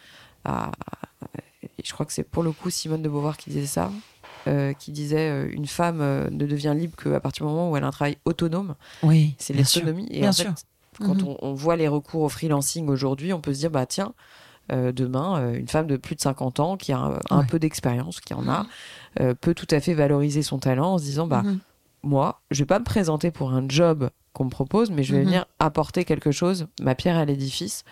[0.46, 0.72] à
[1.84, 3.92] je crois que c'est pour le coup Simone de Beauvoir qui disait ça.
[4.48, 7.78] Euh, qui disait euh, une femme euh, ne devient libre qu'à partir du moment où
[7.78, 8.76] elle a un travail autonome.
[9.02, 10.08] Oui, c'est l'autonomie.
[10.12, 10.48] Et en fait,
[11.00, 11.36] quand mhm.
[11.42, 14.14] on, voit les recours au freelancing aujourd'hui, on peut se dire bah tiens.
[14.70, 18.48] demain, une femme de plus de 50 ans qui a un, peu d'expérience, qui en
[18.48, 18.68] a,
[19.42, 21.60] peut tout à fait valoriser son talent en se disant bah mhm.
[22.04, 25.22] moi, je vais pas me présenter pour un job qu'on me propose, mais je vais
[25.22, 25.26] mhm.
[25.26, 27.84] venir apporter quelque chose, ma pierre à l'édifice,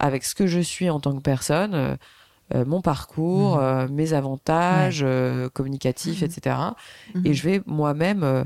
[0.00, 1.96] avec ce que je suis en tant que personne,
[2.54, 3.62] euh, mon parcours, mhm.
[3.62, 6.56] euh, mes avantages euh, communicatifs, etc.
[7.14, 7.26] Mhm.
[7.26, 8.44] Et je vais moi-même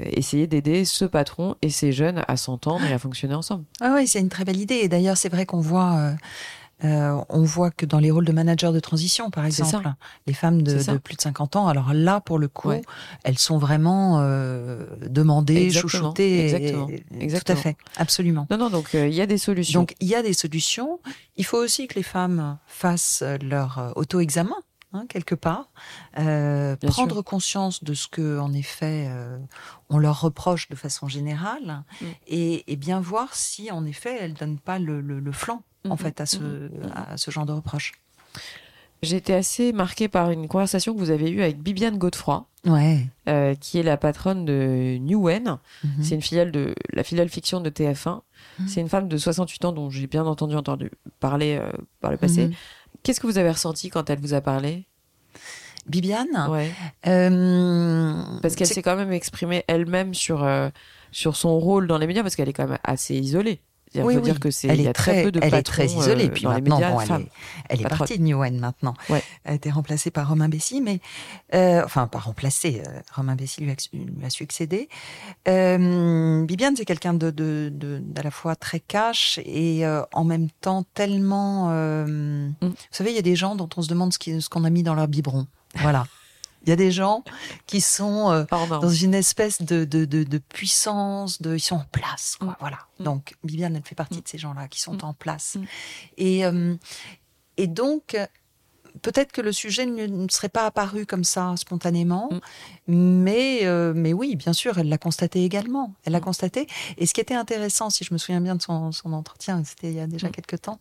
[0.00, 3.64] essayer d'aider ce patron et ces jeunes à s'entendre et à fonctionner ensemble.
[3.80, 4.76] Ah oui, c'est une très belle idée.
[4.76, 6.14] Et d'ailleurs, c'est vrai qu'on voit
[6.82, 9.88] euh, on voit que dans les rôles de manager de transition, par exemple,
[10.26, 12.72] les femmes de, plus de 50 ans, alors là, pour le coup,
[13.22, 16.96] elles sont vraiment euh, demandées, chouchoutées.
[17.20, 17.44] Exactement.
[17.44, 18.46] Tout à fait, absolument.
[18.50, 19.80] Non, non, donc euh, il y a des solutions.
[19.80, 21.00] Donc il y a des solutions.
[21.36, 24.56] Il faut aussi que les femmes fassent leur auto-examen.
[24.96, 25.72] Hein, quelque part,
[26.12, 29.10] prendre conscience de ce que, en effet,
[29.90, 32.06] on leur reproche de façon générale, mm.
[32.28, 35.98] et, bien voir si, en effet, elles donnent pas le flanc en mhm.
[35.98, 36.70] fait, à ce, mhm.
[36.94, 37.92] à ce genre de reproches.
[39.02, 43.06] J'ai été assez marquée par une conversation que vous avez eue avec Bibiane Godefroy, ouais.
[43.28, 45.58] Euh, qui est la patronne de Newen.
[45.82, 45.90] Mhm.
[46.02, 48.22] C'est une filiale de la filiale fiction de TF1.
[48.66, 51.70] C'est une femme de 68 ans dont j'ai bien entendu entendu parler euh,
[52.00, 52.50] par le passé.
[53.02, 54.86] Qu'est-ce que vous avez ressenti quand elle vous a parlé?
[55.86, 56.48] Bibiane?
[56.48, 56.70] Ouais.
[57.06, 60.48] Euh, parce qu'elle s'est quand même exprimée elle-même sur
[61.10, 63.60] sur son rôle dans les médias parce qu'elle est quand même assez isolée.
[64.02, 66.26] Oui, dire que c'est il y a très, peu de Elle est très isolée.
[66.26, 67.28] Euh, puis maintenant, elle, est,
[67.68, 68.94] elle est partie de Newen maintenant.
[69.08, 71.00] Elle a été remplacée par Romain Bessy, mais
[71.54, 72.82] euh, enfin pas remplacée.
[72.86, 73.72] Euh, Romain Bessy lui
[74.24, 74.88] a, succédé.
[75.46, 80.84] Bibiane, c'est quelqu'un de, de, de, d'à la fois très cash et en même temps
[80.94, 81.68] tellement.
[81.68, 82.54] Mm.
[82.62, 84.82] Vous savez, il y a des gens dont on se demande ce qu'on a mis
[84.82, 85.46] dans leur biberon.
[85.76, 86.06] Voilà.
[86.64, 87.24] Il y a des gens
[87.66, 91.84] qui sont euh, dans une espèce de, de, de, de, puissance, de, ils sont en
[91.92, 92.36] place.
[92.38, 92.56] Quoi, mm.
[92.60, 92.78] Voilà.
[92.98, 93.04] Mm.
[93.04, 94.22] Donc, Viviane, elle fait partie mm.
[94.22, 95.58] de ces gens-là qui sont en place.
[96.16, 96.74] Et, euh,
[97.56, 98.16] et donc,
[99.02, 102.30] peut-être que le sujet ne, serait pas apparu comme ça spontanément,
[102.86, 105.94] mais, euh, mais oui, bien sûr, elle l'a constaté également.
[106.04, 106.66] Elle l'a constaté.
[106.96, 109.88] Et ce qui était intéressant, si je me souviens bien de son, son entretien, c'était
[109.88, 110.78] il y a déjà quelques temps,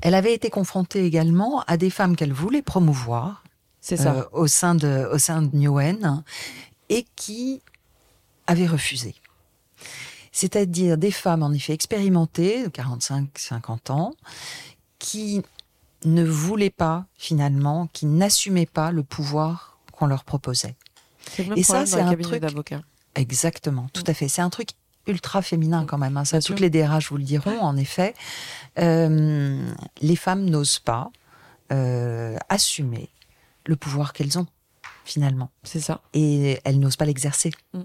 [0.00, 3.44] elle avait été confrontée également à des femmes qu'elle voulait promouvoir,
[3.96, 4.28] ça.
[4.32, 6.22] au sein de au sein de Newen
[6.88, 7.62] et qui
[8.46, 9.14] avaient refusé.
[10.32, 14.14] C'est-à-dire des femmes en effet expérimentées, de 45-50 ans,
[14.98, 15.42] qui
[16.04, 20.76] ne voulaient pas finalement, qui n'assumaient pas le pouvoir qu'on leur proposait.
[21.56, 22.42] Et ça, c'est un truc.
[23.14, 24.28] Exactement, tout à fait.
[24.28, 24.70] C'est un truc
[25.06, 26.16] ultra féminin quand même.
[26.16, 26.24] Hein.
[26.24, 28.14] Ça, toutes les DRH vous le diront, en effet.
[28.78, 29.60] Euh,
[30.00, 31.10] les femmes n'osent pas
[31.72, 33.08] euh, assumer
[33.68, 34.46] le pouvoir qu'elles ont,
[35.04, 35.50] finalement.
[35.62, 36.00] C'est ça.
[36.14, 37.52] Et elles n'osent pas l'exercer.
[37.74, 37.82] Mm.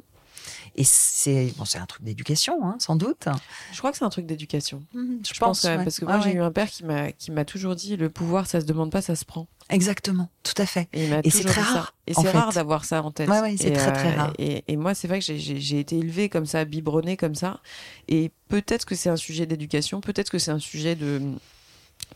[0.75, 3.27] Et c'est bon, c'est un truc d'éducation, hein, sans doute.
[3.71, 4.83] Je crois que c'est un truc d'éducation.
[4.93, 7.75] Mmh, je, pense, parce que moi j'ai eu un père qui m'a qui m'a toujours
[7.75, 9.47] dit le pouvoir ça se demande pas, ça se prend.
[9.69, 10.89] Exactement, tout à fait.
[10.91, 11.93] Et, c'est très rare.
[12.07, 13.29] Et c'est rare d'avoir ça en tête.
[13.29, 14.33] Ouais, c'est très très euh, rare.
[14.39, 17.61] Et, et, moi c'est vrai que j'ai été élevée comme ça, biberonnée comme ça.
[18.07, 21.21] Et peut-être que c'est un sujet d'éducation, peut-être que c'est un sujet de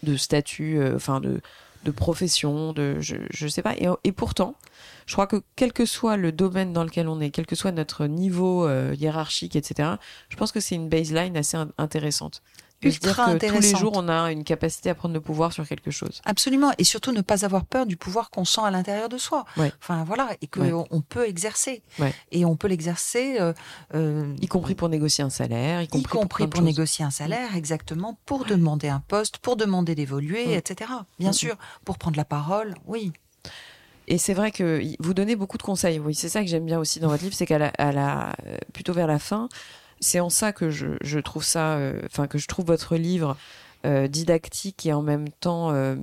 [0.04, 1.42] de statut, euh, enfin de
[1.84, 3.76] de profession, de je je sais pas.
[3.78, 4.56] Et, et pourtant
[5.08, 7.72] je crois que quel que soit le domaine dans lequel on est, quel que soit
[7.72, 9.92] notre niveau euh, hiérarchique, etc.,
[10.30, 12.44] je pense que c'est une baseline assez intéressante.
[12.84, 15.68] Se dire que tous les jours, on a une capacité à prendre le pouvoir sur
[15.68, 16.22] quelque chose.
[16.26, 16.72] Absolument.
[16.78, 19.46] Et surtout, ne pas avoir peur du pouvoir qu'on sent à l'intérieur de soi.
[19.58, 20.30] Enfin, voilà.
[20.42, 21.82] Et qu'on on peut exercer.
[22.32, 23.38] Et on peut l'exercer.
[23.40, 23.54] Euh,
[23.96, 25.82] euh, y compris pour négocier un salaire.
[25.82, 28.20] Y compris, pour, négocier un salaire, exactement.
[28.26, 30.92] Pour demander un poste, pour demander d'évoluer, etc.
[31.20, 31.56] Bien sûr.
[31.86, 33.12] Pour prendre la parole, oui.
[34.08, 36.00] Et c'est vrai que vous donnez beaucoup de conseils.
[36.00, 38.36] Oui, c'est ça que j'aime bien aussi dans votre livre, c'est qu'à la, la,
[38.74, 39.50] plutôt vers la fin,
[40.00, 43.38] c'est en ça que je, je trouve ça, euh, enfin que je trouve votre livre
[43.86, 45.96] euh, didactique et en même temps euh,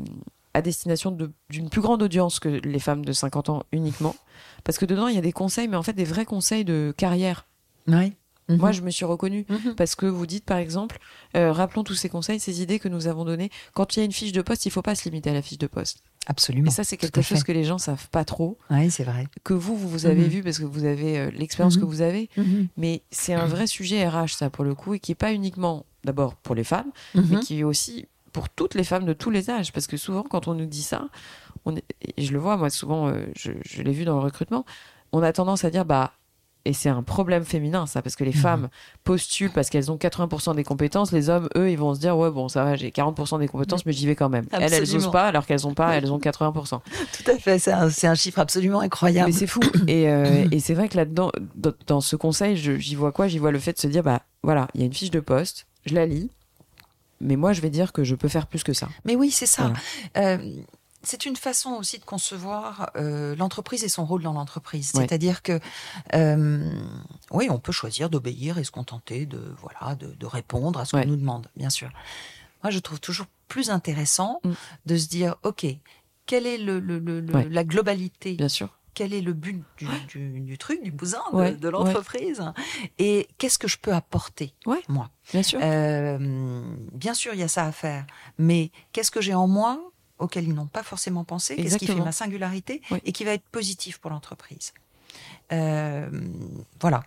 [0.54, 1.16] à destination
[1.50, 4.14] d'une plus grande audience que les femmes de 50 ans uniquement,
[4.62, 6.94] parce que dedans il y a des conseils, mais en fait des vrais conseils de
[6.96, 7.46] carrière.
[7.86, 8.14] Oui.
[8.46, 8.74] Moi, mhm.
[8.74, 9.74] je me suis reconnue mhm.
[9.74, 10.98] parce que vous dites, par exemple,
[11.32, 13.50] rappelons tous ces conseils, ces idées que nous avons données.
[13.72, 15.32] Quand il y a une fiche de poste, il ne faut pas se limiter à
[15.32, 16.02] la fiche de poste.
[16.26, 16.68] Absolument.
[16.68, 18.58] Et ça, c'est quelque chose que les gens savent pas trop.
[18.70, 19.26] Oui, c'est vrai.
[19.42, 20.28] Que vous, vous, avez mhm.
[20.28, 21.88] vu parce que vous avez euh, l'expérience que mhm.
[21.88, 22.30] vous avez.
[22.36, 22.68] Mhm.
[22.76, 25.86] Mais c'est un vrai sujet RH, ça, pour le coup, et qui est pas uniquement,
[26.04, 29.50] d'abord, pour les femmes, mais qui est aussi pour toutes les femmes de tous les
[29.50, 29.72] âges.
[29.72, 31.08] Parce que souvent, quand on nous dit ça,
[31.64, 31.82] on et
[32.18, 34.64] je le vois, moi, souvent, euh, je, je l'ai vu dans le recrutement,
[35.12, 36.12] on a tendance à dire, bah,
[36.66, 38.36] et c'est un problème féminin, ça, parce que les mhm.
[38.36, 38.68] femmes
[39.04, 41.12] postulent parce qu'elles ont 80% des compétences.
[41.12, 43.84] Les hommes, eux, ils vont se dire, ouais, bon, ça va, j'ai 40% des compétences,
[43.84, 44.46] mais j'y vais quand même.
[44.52, 46.80] Elles, elles n'osent pas, alors qu'elles ont pas, elles ont 80%.
[46.80, 49.30] Tout à fait, c'est un, chiffre absolument incroyable.
[49.30, 49.60] Mais c'est fou.
[49.88, 51.30] Et, euh, et c'est vrai que là-dedans,
[51.86, 53.28] dans, ce conseil, j'y vois quoi?
[53.28, 55.20] J'y vois le fait de se dire, bah, voilà, il y a une fiche de
[55.20, 56.30] poste, je la lis,
[57.20, 58.88] mais moi, je vais dire que je peux faire plus que ça.
[59.04, 59.72] Mais oui, c'est ça.
[60.16, 60.38] Euh,
[61.04, 64.92] c'est une façon aussi de concevoir euh, l'entreprise et son rôle dans l'entreprise.
[64.94, 65.60] C'est-à-dire que
[66.14, 66.70] euh,
[67.30, 71.06] oui, on peut choisir d'obéir et se contenter de voilà de, répondre à ce qu'on
[71.06, 71.90] nous demande, bien sûr.
[72.62, 74.52] Moi, je trouve toujours plus intéressant mm.
[74.86, 75.66] de se dire ok,
[76.26, 76.80] quelle est le,
[77.50, 82.44] la globalité Bien sûr quel est le but du, truc, du bousin de, l'entreprise
[82.98, 84.54] et qu'est-ce que je peux apporter
[84.86, 85.10] moi?
[85.32, 85.58] Bien sûr.
[85.60, 86.62] Euh,
[86.92, 88.06] bien sûr, il y a ça à faire,
[88.38, 89.80] mais qu'est-ce que j'ai en moi
[90.18, 93.48] auxquels ils n'ont pas forcément pensé, qu'est-ce qui fait ma singularité et qui va être
[93.48, 94.72] positif pour l'entreprise.
[95.52, 96.08] Euh,
[96.80, 97.02] voilà.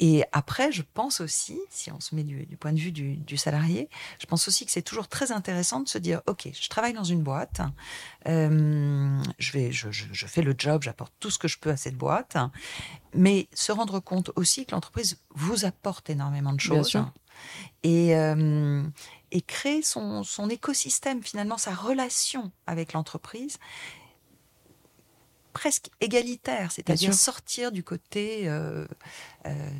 [0.00, 3.88] Et après, je pense aussi, si on se met du, point de vue du, salarié,
[4.20, 7.04] je pense aussi que c'est toujours très intéressant de se dire, ok, je travaille dans
[7.04, 7.60] une boîte,
[8.28, 11.76] euh, je vais, je, je, fais le job, j'apporte tout ce que je peux à
[11.76, 12.36] cette boîte,
[13.12, 16.96] mais se rendre compte aussi que l'entreprise vous apporte énormément de choses.
[17.82, 18.84] Et, euh,
[19.32, 23.58] et créer son, son écosystème, finalement, sa relation avec l'entreprise
[25.58, 28.86] presque égalitaire, c'est-à-dire sortir du côté euh,
[29.46, 29.70] euh,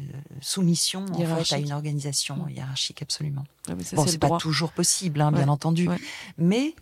[0.40, 2.50] soumission en fait, à une organisation mm.
[2.50, 3.44] hiérarchique, absolument.
[3.68, 5.88] Ah, bon, c'est pas toujours possible, hein, bien entendu,
[6.37, 6.74] mais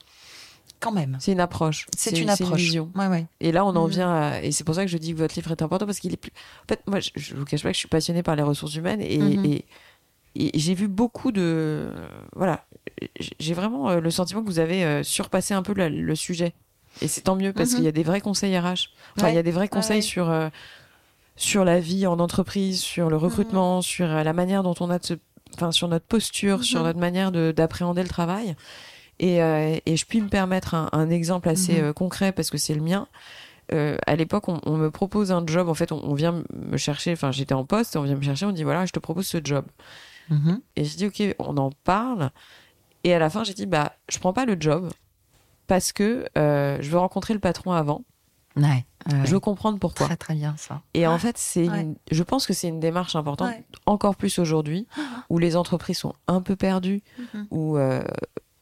[0.80, 1.18] quand même.
[1.20, 1.86] C'est une approche.
[1.96, 2.48] C'est une approche.
[2.48, 2.90] Une vision.
[2.94, 3.26] Ouais, ouais.
[3.40, 3.90] Et là, on en mm.
[3.90, 4.40] vient à...
[4.42, 6.18] Et c'est pour ça que je dis que votre livre est important, parce qu'il est
[6.18, 6.32] plus...
[6.64, 8.74] En fait, moi, je, ne vous cache pas que je suis passionnée par les ressources
[8.76, 9.46] humaines, et, mm-hmm.
[9.46, 9.64] et
[10.54, 11.90] j'ai vu beaucoup de
[12.34, 12.64] voilà
[13.40, 16.54] j'ai vraiment euh, le sentiment que vous avez euh, surpassé un peu le, sujet
[17.02, 17.94] et c'est tant mieux parce qu'il y a mhm.
[17.94, 20.48] des vrais conseils RH enfin il y a des vrais conseils sur euh,
[21.36, 23.82] sur la vie en entreprise sur le recrutement mhm.
[23.82, 25.18] sur la manière dont on a de
[25.54, 26.86] enfin sur notre posture sur mhm.
[26.86, 28.56] notre manière d'appréhender le travail
[29.18, 33.08] et, et, je puis me permettre un, exemple assez concret parce que c'est le mien
[33.72, 35.70] à l'époque, on, me propose un job.
[35.70, 37.12] En fait, on, on vient me chercher.
[37.12, 38.44] Enfin, j'étais en poste, on vient me chercher.
[38.44, 39.64] On dit voilà, je te propose ce job.
[40.30, 40.60] Mhm.
[40.76, 42.30] Et je dis, OK, on en parle.
[43.04, 44.90] Et à la fin, j'ai dit, bah, je prends pas le job
[45.66, 48.04] parce que euh, je veux rencontrer le patron avant.
[48.56, 50.06] Ouais, Je veux comprendre pourquoi.
[50.06, 50.80] Très, très bien, ça.
[50.94, 51.68] Et en fait, c'est
[52.10, 53.52] je pense que c'est une démarche importante,
[53.84, 54.86] encore plus aujourd'hui,
[55.30, 57.46] où les entreprises sont un peu perdues, mhm.
[57.50, 58.02] ou, euh,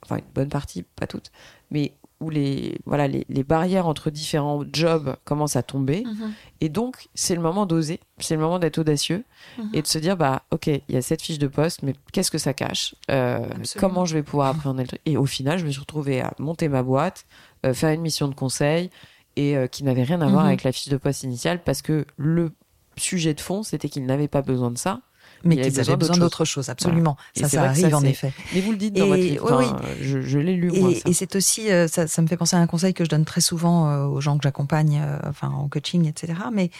[0.02, 1.30] enfin, une bonne partie, pas toutes,
[1.70, 1.94] mais
[2.24, 6.04] où les, voilà, les, barrières entre différents jobs commencent à tomber.
[6.04, 6.32] Mhm.
[6.60, 9.24] Et donc, c'est le moment d'oser, c'est le moment d'être audacieux
[9.58, 9.70] mhm.
[9.74, 12.30] et de se dire, bah, ok, il y a cette fiche de poste, mais qu'est-ce
[12.30, 12.94] que ça cache?
[13.10, 13.46] Euh,
[13.78, 15.00] Comment je vais pouvoir appréhender le truc?
[15.04, 17.26] Et au final, je me suis retrouvée à monter ma boîte,
[17.66, 18.90] euh, faire une mission de conseil
[19.36, 22.06] et euh, qui n'avait rien à voir avec la fiche de poste initiale parce que
[22.16, 22.52] le
[22.96, 25.00] sujet de fond, c'était qu'il n'avait pas besoin de ça
[25.44, 27.16] mais qu'ils avaient besoin d'autre chose, absolument.
[27.36, 28.32] Ça, ça arrive en effet.
[28.54, 29.66] Mais vous le dites dans votre livre, oui,
[30.02, 30.72] je, l'ai lu.
[31.06, 33.24] Et, c'est aussi, euh, ça, ça, me fait penser à un conseil que je donne
[33.24, 36.34] très souvent euh, aux gens que j'accompagne, euh, enfin en coaching, etc.
[36.52, 36.70] Mais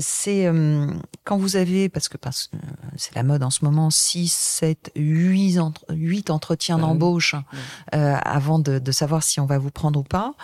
[0.00, 0.50] c'est
[1.24, 2.16] quand vous avez, parce que
[2.96, 7.34] c'est la mode en ce moment, 6, 7, 8, entre, 8 entretiens bah d'embauche
[7.92, 10.34] avant de, de, savoir si on va vous prendre ou pas,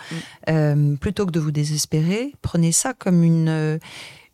[0.99, 3.79] plutôt que de vous désespérer, prenez ça comme une,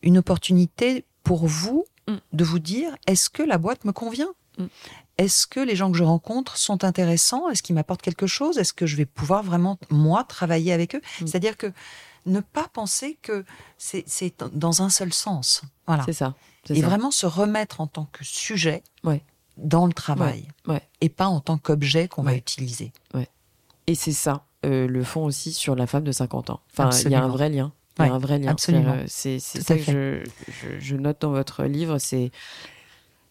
[0.02, 2.18] une opportunité pour vous Mm.
[2.34, 4.66] de vous dire est-ce que la boîte me convient mm.
[5.18, 8.72] Est-ce que les gens que je rencontre sont intéressants Est-ce qu'ils m'apportent quelque chose Est-ce
[8.72, 11.28] que je vais pouvoir vraiment, moi, travailler avec eux mm.
[11.28, 11.74] C'est-à-dire que
[12.26, 13.44] ne pas penser que
[13.78, 15.62] c'est dans un seul sens.
[15.88, 16.04] Voilà.
[16.06, 16.36] C'est ça.
[16.70, 18.84] Et vraiment se remettre en tant que sujet
[19.58, 20.48] dans le travail.
[21.02, 22.92] Et pas en tant qu'objet qu'on va utiliser.
[23.88, 26.60] Et c'est ça, euh, le fond aussi sur la femme de 50 ans.
[26.72, 27.74] Enfin, il y a un vrai lien.
[28.06, 28.52] Il y a un vrai lien.
[28.52, 28.96] Absolument.
[29.08, 30.24] C'est ça que je,
[30.80, 32.32] je, note dans votre livre, c'est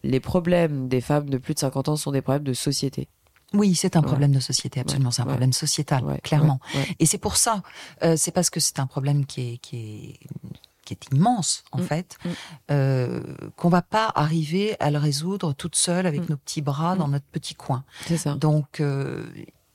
[0.02, 3.08] les problèmes des femmes de plus de 50 ans sont des problèmes de société.
[3.54, 5.10] Oui, c'est un problème de société, absolument.
[5.10, 6.60] c'est un problème sociétal, clairement.
[6.98, 7.62] Et c'est pour ça,
[8.02, 10.20] euh, c'est parce que c'est un problème qui est, qui est,
[10.84, 11.82] qui est immense, en mm.
[11.82, 12.28] fait, mm.
[12.72, 13.22] euh,
[13.56, 16.30] qu'on va pas arriver à le résoudre toute seule avec mm.
[16.30, 17.84] nos petits bras dans notre petit coin.
[18.06, 18.34] C'est ça.
[18.34, 19.26] Donc, euh,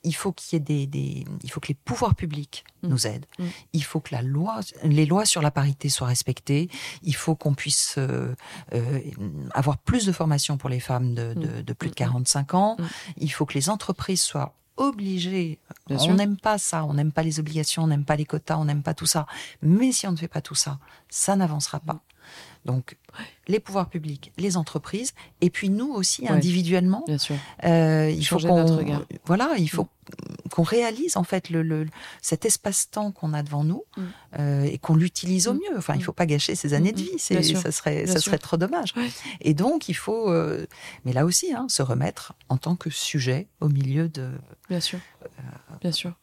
[0.04, 2.88] il faut qu'il y ait des, il faut que les pouvoirs publics mm.
[2.88, 3.26] nous aident.
[3.38, 3.44] Mm.
[3.72, 6.68] Il faut que la loi, les lois sur la parité soient respectées.
[7.02, 8.34] Il faut qu'on puisse euh,
[8.74, 9.00] euh,
[9.52, 11.74] avoir plus de formation pour les femmes de, de, mm.
[11.74, 12.76] plus de 45 ans.
[13.16, 15.58] Il faut que les entreprises soient obligées.
[15.88, 18.64] on n'aime pas ça, on n'aime pas les obligations, on n'aime pas les quotas, on
[18.64, 19.26] n'aime pas tout ça.
[19.62, 20.78] Mais si on ne fait pas tout ça,
[21.08, 22.00] ça n'avancera pas.
[22.64, 22.96] Donc,
[23.46, 27.04] les pouvoirs publics, les entreprises, et puis nous aussi individuellement.
[27.06, 27.36] Bien sûr.
[27.64, 29.86] Euh, il faut qu'on, voilà, il faut
[30.50, 31.86] qu'on réalise en fait le,
[32.22, 34.02] cet espace-temps qu'on a devant nous mm.
[34.38, 35.58] euh, et qu'on l'utilise au mm.
[35.58, 35.78] mieux.
[35.78, 36.04] Enfin, il mm.
[36.04, 38.94] faut pas gâcher ces années de vie, c'est, ça serait, ça serait trop dommage.
[39.40, 40.66] Et donc, il faut, euh,
[41.04, 44.30] mais là aussi, hein, se remettre en tant que sujet au milieu de.
[44.68, 44.98] Bien sûr.
[45.80, 46.14] Bien sûr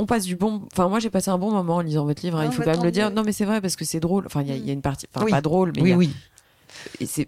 [0.00, 0.62] on passe du bon.
[0.72, 2.38] Enfin, moi, j'ai passé un bon moment en lisant votre livre.
[2.38, 3.10] Hein, il faut quand même le dire.
[3.10, 4.24] Non, mais c'est vrai parce que c'est drôle.
[4.26, 5.06] Enfin, il y, a une partie.
[5.14, 5.82] Enfin, pas drôle, mais.
[5.82, 6.10] Oui, oui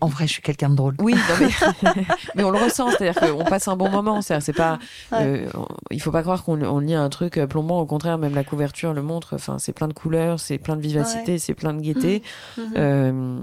[0.00, 0.94] en vrai, je suis quelqu'un de drôle.
[1.00, 1.14] Oui,
[2.34, 2.44] mais...
[2.44, 4.22] on le ressent, c'est-à-dire qu'on passe un bon moment.
[4.22, 4.78] C'est pas,
[5.12, 5.48] euh,
[5.90, 7.80] il faut pas croire qu'on lit un truc euh, plombant.
[7.80, 9.34] Au contraire, même la couverture le montre.
[9.34, 12.22] Enfin, c'est plein de couleurs, c'est plein de vivacité, c'est plein de gaieté.
[12.56, 12.62] Mmh.
[12.62, 12.74] Mmh.
[12.76, 13.38] Euh,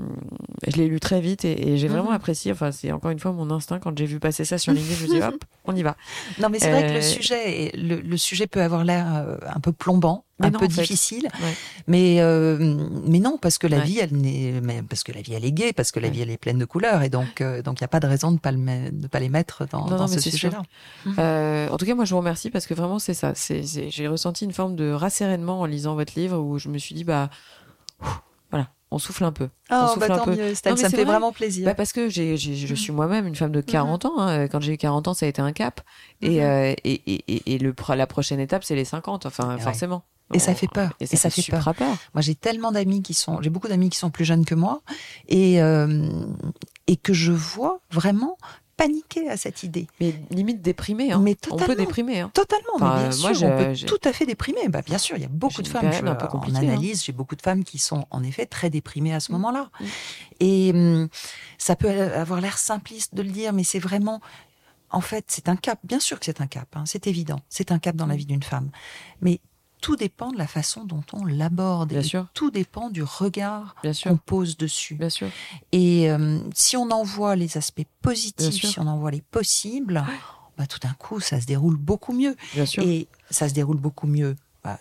[0.67, 2.15] je l'ai lu très vite et, j'ai vraiment mmh.
[2.15, 2.51] apprécié.
[2.51, 4.95] Enfin, c'est encore une fois mon instinct quand j'ai vu passer ça sur LinkedIn.
[4.95, 5.95] je me dis hop, on y va.
[6.39, 9.05] Non, mais c'est vrai que le sujet, le sujet peut avoir l'air
[9.47, 11.27] un peu plombant un peu difficile.
[11.87, 12.57] Mais euh,
[13.05, 15.73] mais non, parce que la vie, elle n'est, parce que la vie, elle est gaie,
[15.73, 17.85] parce que la vie, elle est pleine de couleurs, et donc euh, donc il n'y
[17.85, 20.61] a pas de raison de pas le de pas les mettre dans, dans ce sujet-là.
[21.17, 23.33] Euh, en tout cas, moi, je vous remercie parce que vraiment, c'est ça.
[23.35, 26.95] C'est, j'ai ressenti une forme de rassérénement en lisant votre livre où je me suis
[26.95, 27.29] dit bah
[28.91, 29.49] on souffle un peu.
[29.71, 31.65] Oh, bah tant mieux, ça me fait vraiment plaisir.
[31.65, 34.19] Bah parce que je suis moi-même une femme de 40 ans.
[34.19, 34.47] Hein.
[34.47, 35.81] Quand j'ai eu 40 ans, ça a été un cap.
[36.21, 40.03] Et, euh, et, et, et, le, la prochaine étape, c'est les 50, enfin, forcément.
[40.34, 40.93] Et ça fait peur.
[40.99, 41.73] Et ça, fait peur.
[41.75, 41.97] peur.
[42.13, 44.82] Moi, j'ai tellement d'amis qui sont, j'ai beaucoup d'amis qui sont plus jeunes que moi,
[45.27, 46.09] et euh,
[46.88, 48.38] et que je vois vraiment
[48.80, 49.88] paniquer à cette idée.
[49.99, 51.11] Mais limite déprimé.
[51.11, 51.19] Hein.
[51.21, 52.21] Mais on peut déprimer.
[52.21, 52.32] Hein.
[52.34, 52.77] Totalement.
[52.80, 54.69] mais bien sûr, on peut tout à fait déprimer.
[54.69, 55.91] Bah, bien sûr, il y a beaucoup de femmes.
[55.91, 56.55] Je, un peu en hein.
[56.55, 59.36] analyse, j'ai beaucoup de femmes qui sont en effet très déprimées à ce mm.
[59.36, 59.69] moment-là.
[59.80, 59.86] Mm.
[60.39, 61.09] Et hum,
[61.57, 64.21] ça peut avoir l'air simpliste de le dire, mais c'est vraiment
[64.91, 65.80] en fait, c'est un cap.
[65.84, 67.41] Bien sûr que c'est un cap, hein, c'est évident.
[67.49, 68.17] C'est un cap dans la mm.
[68.17, 68.69] vie d'une femme.
[69.21, 69.41] Mais
[69.82, 71.89] tout dépend de la façon dont on l'aborde.
[71.89, 72.27] Bien sûr.
[72.34, 74.95] Tout dépend du regard qu'on pose dessus.
[74.95, 75.30] Bien sûr.
[75.71, 80.03] Et euh, si on en voit les aspects positifs, si on en voit les possibles,
[80.57, 82.36] bah, tout d'un coup, ça se déroule beaucoup mieux.
[82.53, 82.84] Bien sûr.
[82.84, 84.77] Et ça se déroule beaucoup mieux bah,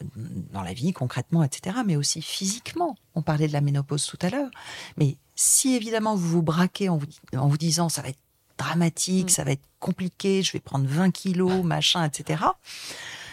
[0.52, 2.96] dans la vie, concrètement, etc., mais aussi physiquement.
[3.14, 4.50] On parlait de la ménopause tout à l'heure.
[4.96, 8.18] Mais si évidemment vous vous braquez en vous, en vous disant ça va être
[8.58, 9.28] dramatique, mm.
[9.30, 12.42] ça va être compliqué, je vais prendre 20 kilos, machin, etc.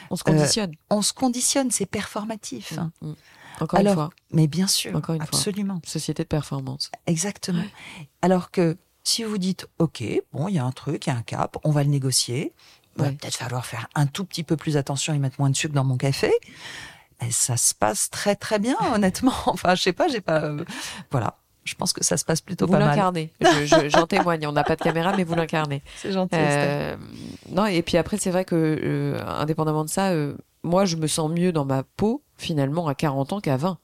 [0.09, 0.71] On se conditionne.
[0.71, 2.73] Euh, on se conditionne, c'est performatif.
[2.73, 3.15] Mm, mm.
[3.61, 4.09] Encore une fois.
[4.31, 5.79] Mais bien sûr, Encore une absolument.
[5.85, 6.91] Société de performance.
[7.07, 7.63] Exactement.
[8.21, 10.03] Alors que si vous dites, OK,
[10.33, 12.53] bon, il y a un truc, il y a un cap, on va le négocier,
[12.97, 15.55] il va peut-être falloir faire un tout petit peu plus attention et mettre moins de
[15.55, 16.31] sucre dans mon café.
[17.21, 19.35] Et ça se passe très très bien, honnêtement.
[19.45, 20.43] Enfin, je sais pas, j'ai pas.
[20.43, 20.65] Euh,
[21.11, 22.83] voilà je pense que ça se passe plutôt pas mal.
[22.83, 23.33] Vous l'incarnez,
[23.89, 24.47] j'en témoigne.
[24.47, 25.81] On n'a pas de caméra, mais vous l'incarnez.
[25.97, 26.35] C'est gentil.
[26.35, 26.95] Euh,
[27.49, 31.07] non, et puis après, c'est vrai que, euh, indépendamment de ça, euh, moi, je me
[31.07, 33.77] sens mieux dans ma peau, finalement, à 40 ans qu'à 20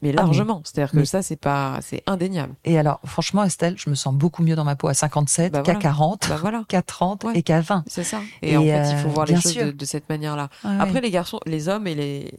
[0.00, 0.62] mais ah, largement.
[0.64, 2.54] C'est-à-dire que ça, c'est pas, c'est indéniable.
[2.64, 5.62] Et alors, franchement, Estelle, je me sens beaucoup mieux dans ma peau à 57 bah
[5.62, 7.82] qu'à 40, bah qu'à 30 et qu'à 20.
[7.88, 8.20] C'est ça.
[8.42, 10.50] Et, en fait, il faut voir les choses de, cette manière-là.
[10.62, 12.32] Après, les garçons, les hommes et les,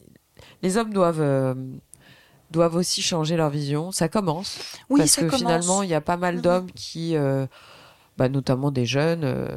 [0.61, 1.53] les hommes doivent, euh,
[2.51, 3.91] doivent aussi changer leur vision.
[3.91, 4.59] Ça commence.
[4.89, 6.41] Oui, parce que finalement, il y a pas mal mhm.
[6.41, 7.45] d'hommes qui, euh,
[8.17, 9.47] bah, notamment des jeunes, euh,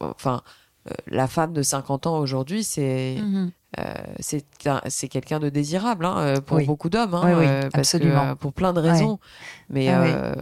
[0.00, 0.42] enfin,
[1.06, 3.50] la femme de 50 ans aujourd'hui, c'est mhm.
[4.18, 8.34] c'est quelqu'un de désirable hein, pour beaucoup d'hommes, hein, absolument.
[8.36, 9.18] pour plein de raisons.
[9.68, 10.32] Mais ah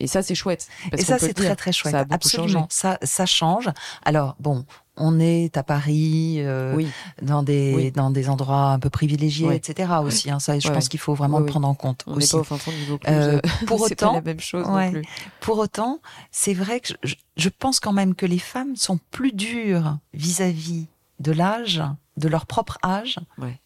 [0.00, 0.68] et ça c'est chouette.
[0.92, 1.92] et ça c'est très très chouette.
[1.92, 2.66] Ça absolument.
[2.70, 3.70] Ça ça change.
[4.04, 4.64] Alors bon,
[4.96, 6.80] on est à Paris, euh,
[7.22, 9.92] dans des dans des endroits un peu privilégiés, etc.
[10.02, 12.04] Aussi, hein, ça, je pense qu'il faut vraiment le prendre en compte.
[12.06, 12.36] On aussi.
[12.36, 15.02] Pas au niveau euh, pour autant, la même chose non plus.
[15.40, 19.98] Pour autant, c'est vrai que je, pense quand même que les femmes sont plus dures
[20.12, 20.86] vis-à-vis
[21.20, 21.82] de l'âge,
[22.16, 23.18] de leur propre âge,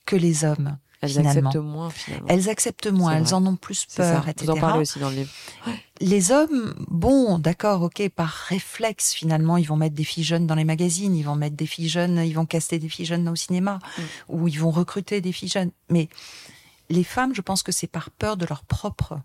[0.05, 0.79] que les hommes.
[1.03, 2.27] Elles acceptent moins, finalement.
[2.29, 4.47] Elles acceptent moins, elles en ont plus peur, etc.
[4.47, 5.31] Vous en parlez aussi dans le livre.
[6.01, 10.55] Les hommes, bon, d'accord, ok, par réflexe, finalement, ils vont mettre des filles jeunes dans
[10.55, 13.37] les magazines, ils vont mettre des filles jeunes, ils vont caster des filles jeunes au
[13.37, 14.03] cinéma, mm.
[14.29, 15.71] ou ils vont recruter des filles jeunes.
[15.89, 16.09] Mais
[16.91, 19.21] les femmes, je pense que c'est par peur de leur propre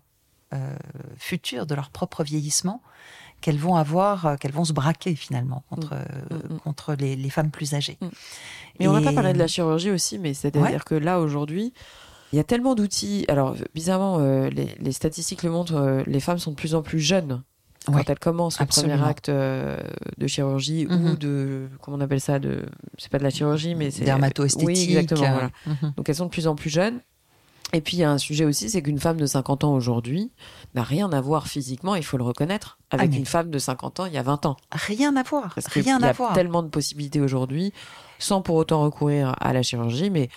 [0.54, 0.76] euh,
[1.18, 2.82] futur, de leur propre vieillissement,
[3.42, 6.04] qu'elles vont avoir, euh, qu'elles vont se braquer finalement contre, mm.
[6.32, 7.98] Euh, mm, contre les, femmes plus âgées.
[8.80, 11.74] Mais on n'a pas parlé de la chirurgie aussi, mais c'est-à-dire que là, aujourd'hui,
[12.32, 13.24] il y a tellement d'outils.
[13.28, 17.00] Alors, bizarrement, euh, les, statistiques le montrent, euh, les femmes sont de plus en plus
[17.00, 17.42] jeunes
[17.86, 19.76] quand elles commencent le premier acte euh,
[20.16, 21.16] de chirurgie ou mhm.
[21.16, 22.64] de comment on appelle ça de
[22.96, 25.50] c'est pas de la chirurgie mais c'est dermato-esthétique oui exactement voilà.
[25.66, 25.92] Mhm.
[25.96, 27.00] donc elles sont de plus en plus jeunes
[27.72, 30.30] et puis il y a un sujet aussi c'est qu'une femme de 50 ans aujourd'hui
[30.74, 33.98] n'a rien à voir physiquement il faut le reconnaître avec ah, une femme de 50
[34.00, 36.38] ans il y a 20 ans rien à voir Parce rien à voir il y
[36.38, 37.72] a tellement de possibilités aujourd'hui
[38.20, 40.28] sans pour autant recourir à la chirurgie mais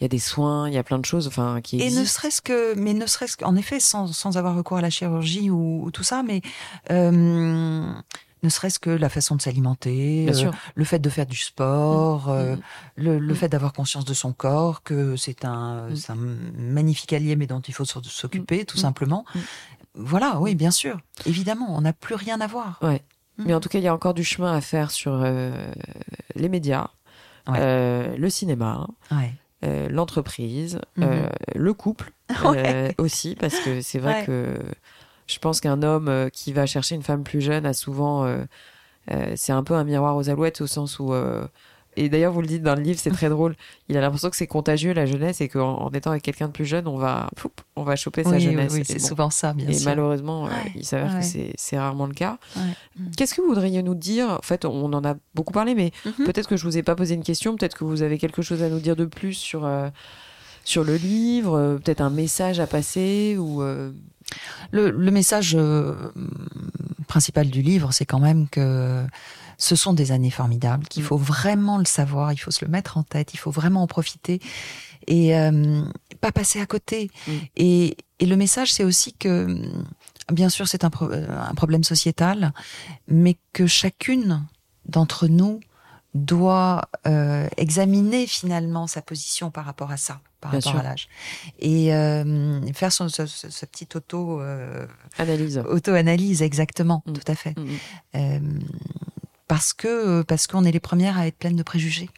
[0.00, 1.98] il y a des soins, il y a plein de choses, enfin, qui existent.
[1.98, 4.88] Et ne serait-ce que, mais ne serait-ce qu'en effet, sans, sans avoir recours à la
[4.88, 6.40] chirurgie ou, tout ça, mais
[6.90, 7.92] euh,
[8.42, 12.30] ne serait-ce que la façon de s'alimenter, euh, le fait de faire du sport, mmh.
[12.30, 12.60] euh, mmh.
[12.96, 13.36] le, le mmh.
[13.36, 16.16] fait d'avoir conscience de son corps, que c'est un, un
[16.56, 19.26] magnifique allié, mais dont il faut s'occuper, tout simplement.
[19.94, 22.78] Voilà, oui, bien sûr, évidemment, on n'a plus rien à voir.
[22.80, 23.02] Ouais.
[23.36, 25.70] Mais en tout cas, il y a encore du chemin à faire sur euh,
[26.36, 26.88] les médias,
[27.46, 28.86] le cinéma.
[29.10, 29.34] Ouais.
[29.62, 31.04] Euh, l'entreprise, mhm.
[31.06, 32.12] euh, le couple
[32.46, 34.54] euh, aussi, parce que c'est vrai que
[35.26, 38.26] je pense qu'un homme qui va chercher une femme plus jeune a souvent,
[39.36, 41.12] c'est un peu un miroir aux alouettes au sens où
[41.96, 43.56] et d'ailleurs, vous le dites dans le livre, c'est très drôle.
[43.88, 46.52] Il a l'impression que c'est contagieux la jeunesse et qu'en en étant avec quelqu'un de
[46.52, 47.28] plus jeune, on va,
[47.74, 48.72] on va choper sa jeunesse.
[48.72, 49.82] Oui, c'est souvent ça, bien et sûr.
[49.82, 52.38] Et malheureusement, euh, il s'avère que c'est rarement le cas.
[53.16, 54.30] Qu'est-ce que vous voudriez nous dire?
[54.30, 56.26] En fait, on en a beaucoup parlé, mais mhm.
[56.26, 57.56] peut-être que je vous ai pas posé une question.
[57.56, 59.90] Peut-être que vous avez quelque chose à nous dire de plus sur euh,
[60.64, 61.58] sur le livre.
[61.58, 63.62] Euh, peut-être un message à passer ou.
[64.70, 65.58] Le, le, message
[67.08, 69.04] principal du livre, c'est quand même que
[69.60, 71.06] ce sont des années formidables, qu'il mm.
[71.06, 73.86] faut vraiment le savoir, il faut se le mettre en tête, il faut vraiment en
[73.86, 74.40] profiter
[75.06, 75.82] et euh,
[76.20, 77.10] pas passer à côté.
[77.26, 77.32] Mm.
[77.56, 79.62] Et, et, le message, c'est aussi que,
[80.32, 82.52] bien sûr, c'est un, un, problème sociétal,
[83.06, 84.44] mais que chacune
[84.86, 85.60] d'entre nous
[86.14, 91.08] doit euh, examiner finalement sa position par rapport à ça, par rapport à l'âge,
[91.60, 93.26] et euh, faire son, sa,
[93.66, 94.86] petite auto euh,
[95.18, 97.12] analyse, auto analyse exactement, mm.
[97.12, 97.54] tout à fait.
[98.16, 98.40] Euh,
[99.50, 102.08] parce que parce qu'on est les premières à être pleines de préjugés.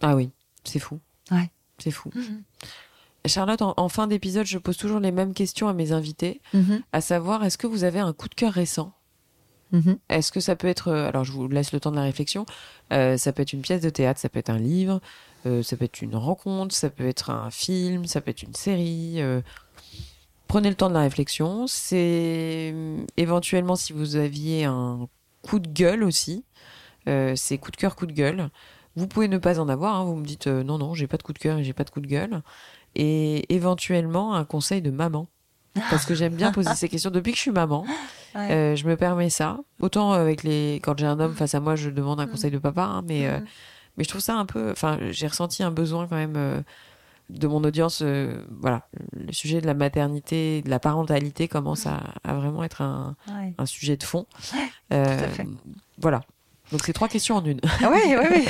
[0.00, 0.30] Ah oui,
[0.62, 1.00] c'est fou.
[1.32, 2.12] Ouais, c'est fou.
[2.14, 2.42] Mhm.
[3.26, 6.82] Charlotte, en, fin d'épisode, je pose toujours les mêmes questions à mes invités, mhm.
[6.92, 8.92] à savoir est-ce que vous avez un coup de cœur récent?
[9.72, 9.98] Mhm.
[10.08, 12.46] Est-ce que ça peut être, euh, alors je vous laisse le temps de la réflexion,
[12.92, 15.00] euh, ça peut être une pièce de théâtre, ça peut être un livre,
[15.44, 18.54] euh, ça peut être une rencontre, ça peut être un film, ça peut être une
[18.54, 19.20] série.
[20.46, 21.66] prenez le temps de la réflexion.
[21.66, 22.72] C'est
[23.16, 25.08] éventuellement si vous aviez un
[25.48, 26.44] coup de gueule aussi.
[27.08, 28.50] Euh, c'est coup de cœur, coup de gueule.
[28.96, 29.96] Vous pouvez ne pas en avoir.
[29.96, 30.04] Hein.
[30.04, 31.84] Vous me dites euh, non, non, j'ai pas de coup de cœur et j'ai pas
[31.84, 32.42] de coup de gueule.
[32.94, 35.28] Et éventuellement un conseil de maman.
[35.90, 37.86] Parce que j'aime bien poser ces questions depuis que je suis maman.
[38.36, 39.58] Euh, je me permets ça.
[39.80, 42.30] Autant avec les quand j'ai un homme face à moi, je demande un mm.
[42.30, 43.44] conseil de papa, hein, mais mm.
[43.96, 44.70] mais je trouve ça un peu.
[44.72, 46.64] Enfin, j'ai ressenti un besoin quand même
[47.30, 52.00] de mon audience, euh, voilà, le sujet de la maternité, de la parentalité commence à,
[52.24, 53.16] vraiment être un,
[53.66, 54.26] sujet de fond.
[54.90, 55.28] Euh,
[55.98, 56.22] voilà.
[56.72, 57.60] Donc c'est trois questions en une.
[57.82, 58.48] Oui, oui, oui.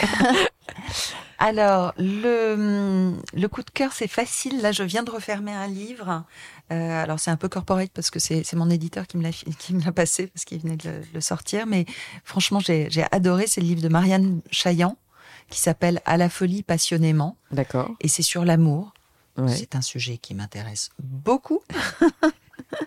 [1.40, 4.60] Alors, le, le coup de cœur, c'est facile.
[4.60, 6.24] Là, je viens de refermer un livre.
[6.72, 10.26] Euh, alors, c'est un peu corporate parce que c'est mon éditeur qui me l'a passé
[10.28, 11.66] parce qu'il venait de le, sortir.
[11.66, 11.86] Mais
[12.24, 13.46] franchement, j'ai adoré.
[13.46, 14.96] C'est le livre de Marianne Chaillan
[15.50, 17.36] qui s'appelle À la folie passionnément.
[17.50, 17.94] D'accord.
[18.00, 18.92] Et c'est sur l'amour.
[19.46, 21.60] C'est un sujet qui m'intéresse beaucoup.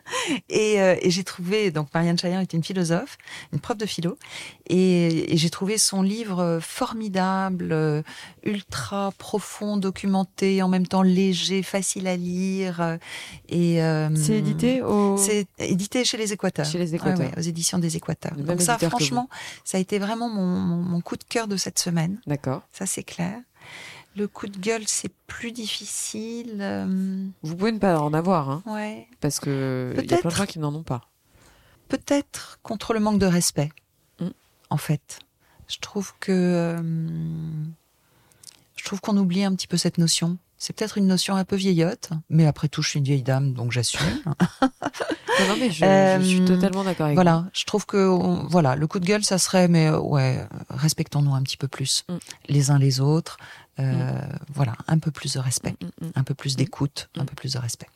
[0.52, 3.18] Euh, et, j'ai trouvé, donc Marianne Chaillan est une philosophe,
[3.52, 4.18] une prof de philo,
[4.68, 8.02] et, j'ai trouvé son livre formidable, euh,
[8.44, 12.98] ultra profond, documenté, en même temps léger, facile à lire.
[13.50, 15.18] Et euh, c'est édité au...
[15.18, 16.66] C'est édité chez les Équateurs.
[16.66, 17.32] Chez les Équateurs.
[17.38, 18.36] aux éditions des Équateurs.
[18.36, 19.30] donc ça, franchement,
[19.64, 22.20] ça a été vraiment mon coup de cœur de cette semaine.
[22.28, 22.62] D'accord.
[22.72, 23.40] Ça c'est clair.
[24.16, 26.58] Le coup de gueule, c'est plus difficile.
[26.60, 27.26] Euh.
[27.44, 29.08] Vous pouvez ne pas en avoir, hein, ouais.
[29.22, 31.08] parce que il y a plein de gens qui n'en ont pas.
[31.88, 33.72] Peut-être contre le manque de respect,
[34.20, 34.28] mm.
[34.70, 35.20] en fait.
[35.68, 36.82] Je trouve que euh,
[38.76, 40.38] je trouve qu'on oublie un petit peu cette notion.
[40.58, 43.54] C'est peut-être une notion un peu vieillotte, mais après tout, je suis une vieille dame,
[43.54, 44.22] donc j'assume.
[44.62, 49.00] non, mais je, suis euh, totalement d'accord avec Voilà, je trouve que voilà, le coup
[49.00, 52.18] de gueule, ça serait, mais ouais, respectons-nous un petit peu plus, mm.
[52.50, 53.38] les uns les autres.
[53.82, 54.40] Euh, mm.
[54.54, 57.54] Voilà, un peu plus de respect, mm, mm, un peu plus d'écoute, un peu plus
[57.54, 57.88] de respect.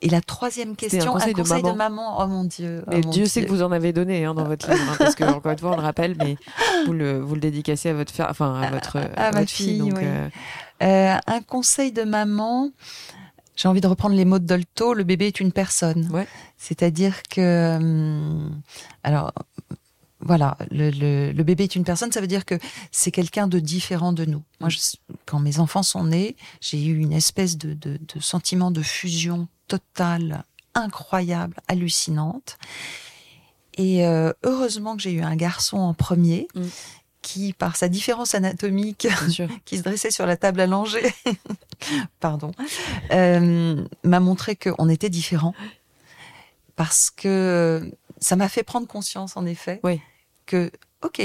[0.00, 2.22] Et la troisième question, un conseil, de, maman.
[2.22, 2.84] Oh mon Dieu.
[2.86, 5.24] Oh Dieu, sait que vous en avez donné hein, dans votre livre, hein, parce que
[5.24, 6.36] encore une fois, on le rappelle, mais
[6.86, 9.92] vous le, vous le dédicacez à votre, enfin, à votre, à, votre fille.
[9.96, 10.28] Euh,
[10.82, 12.70] euh, un conseil de maman.
[13.56, 14.94] J'ai envie de reprendre les mots de Dolto.
[14.94, 16.08] Le bébé est une personne.
[16.12, 16.28] Ouais.
[16.58, 18.60] C'est-à-dire que, hum,
[19.02, 19.32] alors,
[20.20, 22.58] voilà, le, bébé est une personne, ça veut dire que
[22.90, 24.42] c'est quelqu'un de différent de nous.
[24.60, 24.68] Moi,
[25.26, 30.44] quand mes enfants sont nés, j'ai eu une espèce de, sentiment de fusion totale,
[30.74, 32.58] incroyable, hallucinante.
[33.74, 36.48] Et euh, heureusement que j'ai eu un garçon en premier.
[36.54, 36.62] Mm.
[37.22, 39.06] qui, par sa différence anatomique,
[39.64, 41.14] qui se dressait sur la table langer,
[42.20, 42.52] pardon,
[43.12, 45.54] euh, m'a montré qu'on était différents.
[46.74, 49.80] Parce que ça m'a fait prendre conscience, en effet,
[50.46, 50.70] que,
[51.02, 51.22] ok,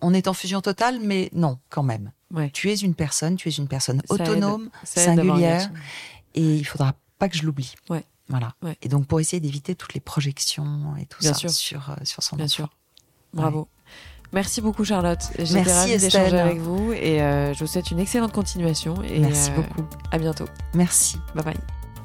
[0.00, 2.12] on est en fusion totale, mais non, quand même.
[2.52, 5.70] Tu es une personne, tu es une personne autonome, singulière,
[6.34, 7.74] et il faudra pas que je l'oublie.
[8.28, 8.54] Voilà.
[8.82, 12.36] Et donc, pour essayer d'éviter toutes les projections et tout ça Sur, euh, sur son
[12.36, 12.70] Bien sûr.
[13.32, 13.68] Bravo.
[14.32, 15.20] Merci beaucoup Charlotte.
[15.38, 19.00] J'étais ravie d'échanger avec vous et euh, je vous souhaite une excellente continuation.
[19.04, 19.84] Et Merci euh, beaucoup.
[20.10, 20.46] À bientôt.
[20.74, 21.18] Merci.
[21.34, 21.83] Bye bye.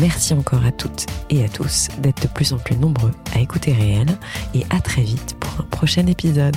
[0.00, 3.72] Merci encore à toutes et à tous d'être de plus en plus nombreux à écouter
[3.72, 4.08] Réel
[4.54, 6.56] et à très vite pour un prochain épisode.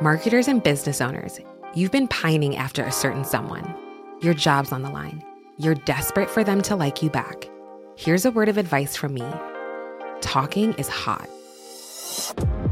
[0.00, 1.40] Marketers and business owners,
[1.74, 3.74] you've been pining after a certain someone.
[4.20, 5.22] Your job's on the line.
[5.58, 7.48] You're desperate for them to like you back.
[7.96, 9.26] Here's a word of advice from me.
[10.20, 11.28] Talking is hot.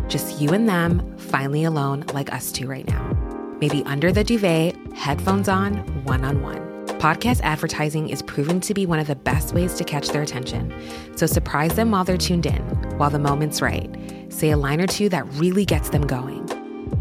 [0.09, 3.17] Just you and them, finally alone, like us two right now.
[3.61, 6.59] Maybe under the duvet, headphones on, one on one.
[6.99, 10.73] Podcast advertising is proven to be one of the best ways to catch their attention.
[11.17, 12.63] So surprise them while they're tuned in,
[12.99, 13.89] while the moment's right.
[14.29, 16.47] Say a line or two that really gets them going.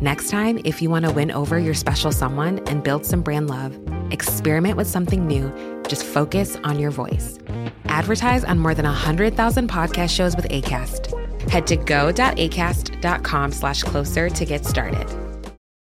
[0.01, 3.49] Next time, if you want to win over your special someone and build some brand
[3.49, 3.78] love,
[4.11, 5.51] experiment with something new.
[5.88, 7.39] Just focus on your voice.
[7.86, 11.24] Advertise on more than 100,000 podcast shows with ACAST.
[11.49, 15.24] Head to go.acast.com slash closer to get started.